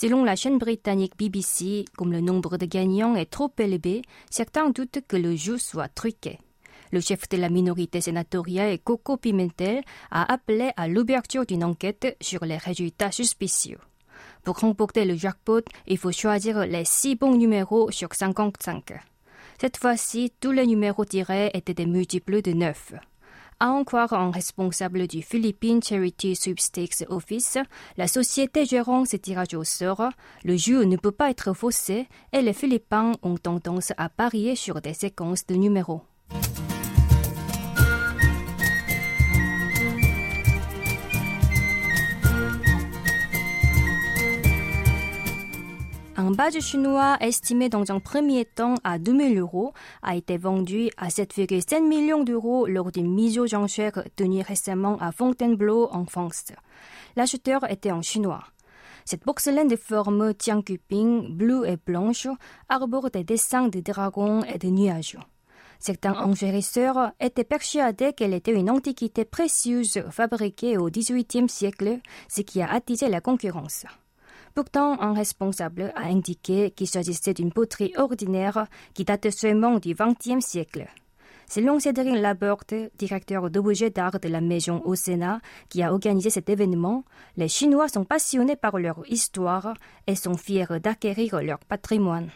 Selon 0.00 0.22
la 0.22 0.36
chaîne 0.36 0.58
britannique 0.58 1.16
BBC, 1.18 1.84
comme 1.96 2.12
le 2.12 2.20
nombre 2.20 2.56
de 2.56 2.66
gagnants 2.66 3.16
est 3.16 3.28
trop 3.30 3.50
élevé, 3.58 4.02
certains 4.30 4.70
doutent 4.70 5.00
que 5.08 5.16
le 5.16 5.34
jeu 5.34 5.58
soit 5.58 5.88
truqué. 5.88 6.38
Le 6.92 7.00
chef 7.00 7.28
de 7.28 7.36
la 7.36 7.48
minorité 7.48 8.00
sénatoriale, 8.00 8.78
Coco 8.78 9.16
Pimentel, 9.16 9.82
a 10.12 10.32
appelé 10.32 10.70
à 10.76 10.86
l'ouverture 10.86 11.44
d'une 11.44 11.64
enquête 11.64 12.16
sur 12.20 12.44
les 12.44 12.58
résultats 12.58 13.10
suspicieux. 13.10 13.80
Pour 14.44 14.60
remporter 14.60 15.04
le 15.04 15.16
jackpot, 15.16 15.62
il 15.88 15.98
faut 15.98 16.12
choisir 16.12 16.64
les 16.64 16.84
six 16.84 17.16
bons 17.16 17.36
numéros 17.36 17.90
sur 17.90 18.14
55. 18.14 18.92
Cette 19.60 19.78
fois-ci, 19.78 20.32
tous 20.38 20.52
les 20.52 20.66
numéros 20.66 21.06
tirés 21.06 21.50
étaient 21.54 21.74
des 21.74 21.86
multiples 21.86 22.40
de 22.40 22.52
9. 22.52 22.94
À 23.60 23.70
en 23.70 23.82
croire 23.82 24.12
un 24.12 24.30
responsable 24.30 25.08
du 25.08 25.20
Philippine 25.20 25.82
Charity 25.82 26.36
Sweepstakes 26.36 27.04
Office, 27.08 27.58
la 27.96 28.06
société 28.06 28.64
gérant 28.64 29.04
ce 29.04 29.16
tirage 29.16 29.54
au 29.54 29.64
sort, 29.64 30.10
le 30.44 30.56
jeu 30.56 30.84
ne 30.84 30.96
peut 30.96 31.10
pas 31.10 31.28
être 31.28 31.52
faussé 31.54 32.06
et 32.32 32.40
les 32.40 32.52
Philippins 32.52 33.14
ont 33.24 33.36
tendance 33.36 33.92
à 33.96 34.08
parier 34.10 34.54
sur 34.54 34.80
des 34.80 34.94
séquences 34.94 35.44
de 35.44 35.56
numéros. 35.56 36.02
Badge 46.38 46.60
chinois 46.60 47.16
estimé 47.20 47.68
dans 47.68 47.90
un 47.90 47.98
premier 47.98 48.44
temps 48.44 48.76
à 48.84 49.00
2000 49.00 49.40
euros 49.40 49.72
a 50.02 50.14
été 50.14 50.36
vendu 50.36 50.88
à 50.96 51.08
7,5 51.08 51.82
millions 51.84 52.22
d'euros 52.22 52.68
lors 52.68 52.92
d'une 52.92 53.12
mise 53.12 53.40
aux 53.40 53.56
enchères 53.56 54.04
tenue 54.14 54.42
récemment 54.42 54.98
à 55.00 55.10
Fontainebleau 55.10 55.88
en 55.90 56.06
France. 56.06 56.44
L'acheteur 57.16 57.68
était 57.68 57.90
en 57.90 58.02
chinois. 58.02 58.44
Cette 59.04 59.24
porcelaine 59.24 59.66
de 59.66 59.74
forme 59.74 60.32
Tiangcuping, 60.32 61.36
bleue 61.36 61.68
et 61.68 61.76
blanche, 61.76 62.28
arbore 62.68 63.10
des 63.10 63.24
dessins 63.24 63.66
de 63.66 63.80
dragons 63.80 64.44
et 64.44 64.58
de 64.58 64.68
nuages. 64.68 65.18
Certains 65.80 66.14
enchérisseurs 66.22 67.10
étaient 67.18 67.42
persuadés 67.42 68.12
qu'elle 68.12 68.32
était 68.32 68.54
une 68.54 68.70
antiquité 68.70 69.24
précieuse 69.24 70.04
fabriquée 70.12 70.78
au 70.78 70.88
XVIIIe 70.88 71.48
siècle, 71.48 71.98
ce 72.28 72.42
qui 72.42 72.62
a 72.62 72.70
attisé 72.70 73.08
la 73.08 73.20
concurrence. 73.20 73.86
Pourtant, 74.58 75.00
un 75.00 75.14
responsable 75.14 75.92
a 75.94 76.06
indiqué 76.06 76.72
qu'il 76.72 76.88
s'agissait 76.88 77.32
d'une 77.32 77.52
poterie 77.52 77.92
ordinaire 77.96 78.66
qui 78.92 79.04
date 79.04 79.30
seulement 79.30 79.78
du 79.78 79.94
XXe 79.94 80.44
siècle. 80.44 80.88
Selon 81.48 81.78
Cédric 81.78 82.16
Laborde, 82.16 82.90
directeur 82.98 83.50
d'objets 83.50 83.90
d'art 83.90 84.18
de 84.18 84.28
la 84.28 84.40
maison 84.40 84.82
au 84.84 84.96
Sénat, 84.96 85.40
qui 85.68 85.80
a 85.84 85.92
organisé 85.92 86.28
cet 86.30 86.48
événement, 86.48 87.04
les 87.36 87.46
Chinois 87.46 87.86
sont 87.86 88.04
passionnés 88.04 88.56
par 88.56 88.80
leur 88.80 89.08
histoire 89.08 89.74
et 90.08 90.16
sont 90.16 90.36
fiers 90.36 90.80
d'acquérir 90.82 91.40
leur 91.40 91.60
patrimoine. 91.60 92.32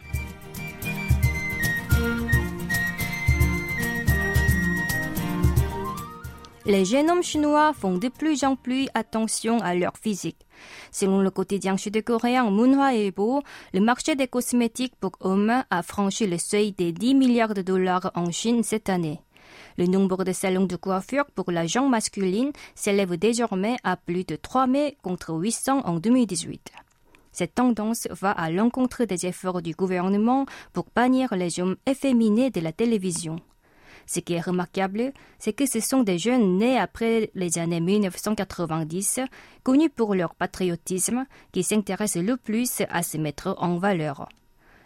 Les 6.65 6.85
jeunes 6.85 7.11
hommes 7.11 7.25
chinois 7.25 7.73
font 7.73 7.99
de 7.99 8.07
plus 8.07 8.45
en 8.45 8.55
plus 8.55 8.87
attention 8.95 9.59
à 9.59 9.75
leur 9.75 9.97
physique. 9.99 10.47
Selon 10.90 11.20
le 11.20 11.31
quotidien 11.31 11.77
sud-coréen 11.77 12.51
Munhwa 12.51 12.94
Ilbo, 12.94 13.42
le 13.72 13.81
marché 13.81 14.14
des 14.14 14.29
cosmétiques 14.29 14.96
pour 15.01 15.12
hommes 15.20 15.64
a 15.70 15.83
franchi 15.83 16.27
le 16.27 16.38
seuil 16.38 16.72
des 16.72 16.92
10 16.92 17.14
milliards 17.14 17.55
de 17.55 17.62
dollars 17.62 18.11
en 18.14 18.31
Chine 18.31 18.62
cette 18.62 18.88
année. 18.88 19.20
Le 19.79 19.87
nombre 19.87 20.25
de 20.25 20.33
salons 20.33 20.66
de 20.66 20.77
coiffure 20.77 21.27
pour 21.35 21.51
la 21.51 21.66
jambe 21.66 21.90
masculine 21.90 22.53
s'élève 22.75 23.16
désormais 23.16 23.77
à 23.85 23.96
plus 23.96 24.25
de 24.25 24.37
3000 24.37 24.94
contre 25.03 25.35
800 25.35 25.83
en 25.85 25.98
2018. 25.98 26.72
Cette 27.33 27.55
tendance 27.55 28.07
va 28.11 28.31
à 28.31 28.51
l'encontre 28.51 29.05
des 29.05 29.27
efforts 29.27 29.62
du 29.62 29.72
gouvernement 29.72 30.44
pour 30.75 30.87
bannir 30.94 31.35
les 31.35 31.61
hommes 31.61 31.77
efféminés 31.87 32.51
de 32.51 32.61
la 32.61 32.72
télévision. 32.72 33.37
Ce 34.07 34.21
qui 34.21 34.35
est 34.35 34.41
remarquable, 34.41 35.12
c'est 35.38 35.53
que 35.53 35.67
ce 35.67 35.81
sont 35.81 36.03
des 36.03 36.19
jeunes 36.19 36.59
nés 36.59 36.79
après 36.79 37.31
les 37.35 37.59
années 37.59 37.81
1990, 37.81 39.21
connus 39.62 39.91
pour 39.91 40.15
leur 40.15 40.35
patriotisme, 40.35 41.25
qui 41.53 41.62
s'intéressent 41.62 42.23
le 42.23 42.37
plus 42.37 42.83
à 42.91 43.03
se 43.03 43.19
mettre 43.19 43.55
en 43.59 43.79
valeur. 43.79 44.29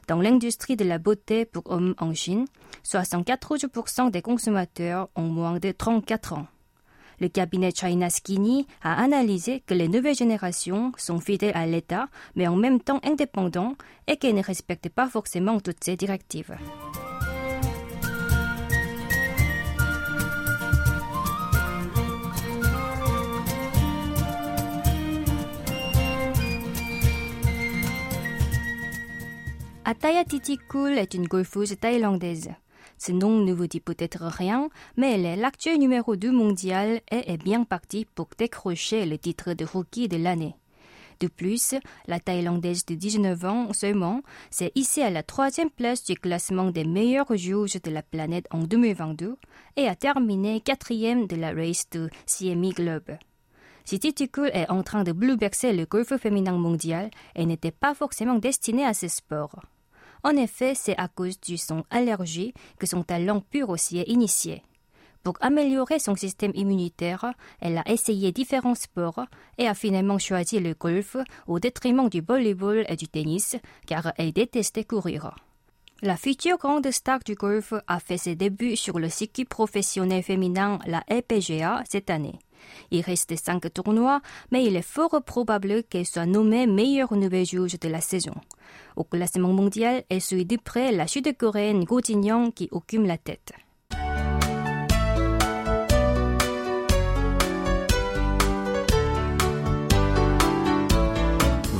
Dans 0.08 0.20
l'industrie 0.20 0.76
de 0.76 0.84
la 0.84 0.98
beauté 0.98 1.44
pour 1.44 1.64
hommes 1.66 1.94
en 1.98 2.14
Chine, 2.14 2.46
74% 2.84 4.10
des 4.10 4.22
consommateurs 4.22 5.08
ont 5.16 5.22
moins 5.22 5.58
de 5.58 5.72
34 5.72 6.34
ans. 6.34 6.46
Le 7.18 7.28
cabinet 7.28 7.72
China 7.74 8.10
Skinny 8.10 8.66
a 8.82 9.02
analysé 9.02 9.60
que 9.66 9.74
les 9.74 9.88
nouvelles 9.88 10.14
générations 10.14 10.92
sont 10.96 11.18
fidèles 11.18 11.56
à 11.56 11.66
l'État, 11.66 12.08
mais 12.34 12.46
en 12.46 12.56
même 12.56 12.80
temps 12.80 13.00
indépendants 13.02 13.74
et 14.06 14.16
qu'elles 14.16 14.34
ne 14.34 14.42
respectent 14.42 14.90
pas 14.90 15.08
forcément 15.08 15.58
toutes 15.58 15.82
ces 15.82 15.96
directives. 15.96 16.54
Ataya 29.88 30.24
Titikul 30.24 30.98
est 30.98 31.14
une 31.14 31.28
golfeuse 31.28 31.76
thaïlandaise. 31.80 32.50
Ce 32.98 33.12
nom 33.12 33.38
ne 33.38 33.52
vous 33.52 33.68
dit 33.68 33.78
peut-être 33.78 34.24
rien, 34.24 34.68
mais 34.96 35.12
elle 35.12 35.24
est 35.24 35.36
l'actuelle 35.36 35.78
numéro 35.78 36.16
2 36.16 36.32
mondial 36.32 37.00
et 37.12 37.32
est 37.32 37.40
bien 37.40 37.62
partie 37.62 38.04
pour 38.04 38.26
décrocher 38.36 39.06
le 39.06 39.16
titre 39.16 39.52
de 39.52 39.64
rookie 39.64 40.08
de 40.08 40.16
l'année. 40.16 40.56
De 41.20 41.28
plus, 41.28 41.76
la 42.08 42.18
Thaïlandaise 42.18 42.84
de 42.84 42.96
19 42.96 43.44
ans 43.44 43.72
seulement 43.72 44.22
s'est 44.50 44.72
hissée 44.74 45.02
à 45.02 45.10
la 45.10 45.22
troisième 45.22 45.70
place 45.70 46.02
du 46.02 46.16
classement 46.16 46.72
des 46.72 46.84
meilleures 46.84 47.36
joueuses 47.36 47.80
de 47.80 47.90
la 47.92 48.02
planète 48.02 48.48
en 48.50 48.64
2022 48.64 49.36
et 49.76 49.86
a 49.86 49.94
terminé 49.94 50.60
quatrième 50.60 51.28
de 51.28 51.36
la 51.36 51.54
race 51.54 51.88
de 51.92 52.10
CME 52.26 52.70
Globe. 52.70 53.16
Si 53.84 54.00
Titikul 54.00 54.50
est 54.52 54.68
en 54.68 54.82
train 54.82 55.04
de 55.04 55.12
bouleverser 55.12 55.72
le 55.72 55.86
golf 55.86 56.12
féminin 56.16 56.58
mondial, 56.58 57.08
elle 57.36 57.46
n'était 57.46 57.70
pas 57.70 57.94
forcément 57.94 58.40
destinée 58.40 58.84
à 58.84 58.92
ce 58.92 59.06
sport. 59.06 59.60
En 60.26 60.36
effet, 60.36 60.74
c'est 60.74 60.98
à 60.98 61.06
cause 61.06 61.40
du 61.40 61.56
son 61.56 61.84
allergie 61.88 62.52
que 62.80 62.86
son 62.88 63.04
talent 63.04 63.40
pur 63.40 63.70
aussi 63.70 63.98
est 63.98 64.08
initié. 64.08 64.64
Pour 65.22 65.36
améliorer 65.40 66.00
son 66.00 66.16
système 66.16 66.50
immunitaire, 66.56 67.32
elle 67.60 67.78
a 67.78 67.88
essayé 67.88 68.32
différents 68.32 68.74
sports 68.74 69.24
et 69.56 69.68
a 69.68 69.74
finalement 69.74 70.18
choisi 70.18 70.58
le 70.58 70.74
golf 70.74 71.16
au 71.46 71.60
détriment 71.60 72.08
du 72.08 72.22
volleyball 72.22 72.84
et 72.88 72.96
du 72.96 73.06
tennis, 73.06 73.54
car 73.86 74.12
elle 74.16 74.32
détestait 74.32 74.82
courir. 74.82 75.36
La 76.02 76.16
future 76.16 76.58
grande 76.58 76.90
star 76.90 77.20
du 77.24 77.36
golf 77.36 77.72
a 77.86 78.00
fait 78.00 78.18
ses 78.18 78.34
débuts 78.34 78.74
sur 78.74 78.98
le 78.98 79.08
circuit 79.08 79.44
professionnel 79.44 80.24
féminin, 80.24 80.80
la 80.88 81.04
LPGA, 81.08 81.84
cette 81.88 82.10
année. 82.10 82.40
Il 82.90 83.02
reste 83.02 83.36
cinq 83.36 83.72
tournois, 83.72 84.20
mais 84.50 84.64
il 84.64 84.76
est 84.76 84.82
fort 84.82 85.22
probable 85.24 85.82
qu'elle 85.84 86.06
soit 86.06 86.26
nommée 86.26 86.66
meilleure 86.66 87.14
nouvelle 87.14 87.46
joueuse 87.46 87.78
de 87.78 87.88
la 87.88 88.00
saison. 88.00 88.34
Au 88.96 89.04
classement 89.04 89.52
mondial, 89.52 90.04
elle 90.08 90.20
suit 90.20 90.44
de 90.44 90.56
près 90.56 90.92
la 90.92 91.06
sud-coréenne 91.06 91.84
Go 91.84 92.00
Jin-young 92.00 92.52
qui 92.52 92.68
occupe 92.70 93.04
la 93.04 93.18
tête. 93.18 93.52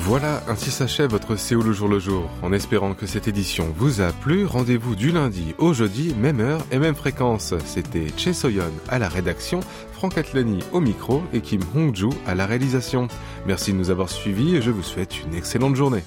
Voilà, 0.08 0.40
ainsi 0.46 0.70
s'achève 0.70 1.10
votre 1.10 1.34
Séoul 1.34 1.66
le 1.66 1.72
jour 1.72 1.88
le 1.88 1.98
jour. 1.98 2.30
En 2.40 2.52
espérant 2.52 2.94
que 2.94 3.06
cette 3.06 3.26
édition 3.26 3.74
vous 3.76 4.00
a 4.00 4.12
plu, 4.12 4.46
rendez-vous 4.46 4.94
du 4.94 5.10
lundi 5.10 5.52
au 5.58 5.72
jeudi, 5.72 6.14
même 6.14 6.38
heure 6.38 6.64
et 6.70 6.78
même 6.78 6.94
fréquence. 6.94 7.54
C'était 7.64 8.06
Che 8.16 8.32
Soyon 8.32 8.70
à 8.88 9.00
la 9.00 9.08
rédaction, 9.08 9.58
Franck 9.96 10.18
Atlani 10.18 10.58
au 10.72 10.80
micro 10.80 11.22
et 11.32 11.40
Kim 11.40 11.62
Hongju 11.74 12.10
à 12.26 12.34
la 12.34 12.44
réalisation. 12.44 13.08
Merci 13.46 13.72
de 13.72 13.78
nous 13.78 13.90
avoir 13.90 14.10
suivis 14.10 14.54
et 14.54 14.60
je 14.60 14.70
vous 14.70 14.82
souhaite 14.82 15.24
une 15.24 15.34
excellente 15.34 15.74
journée. 15.74 16.02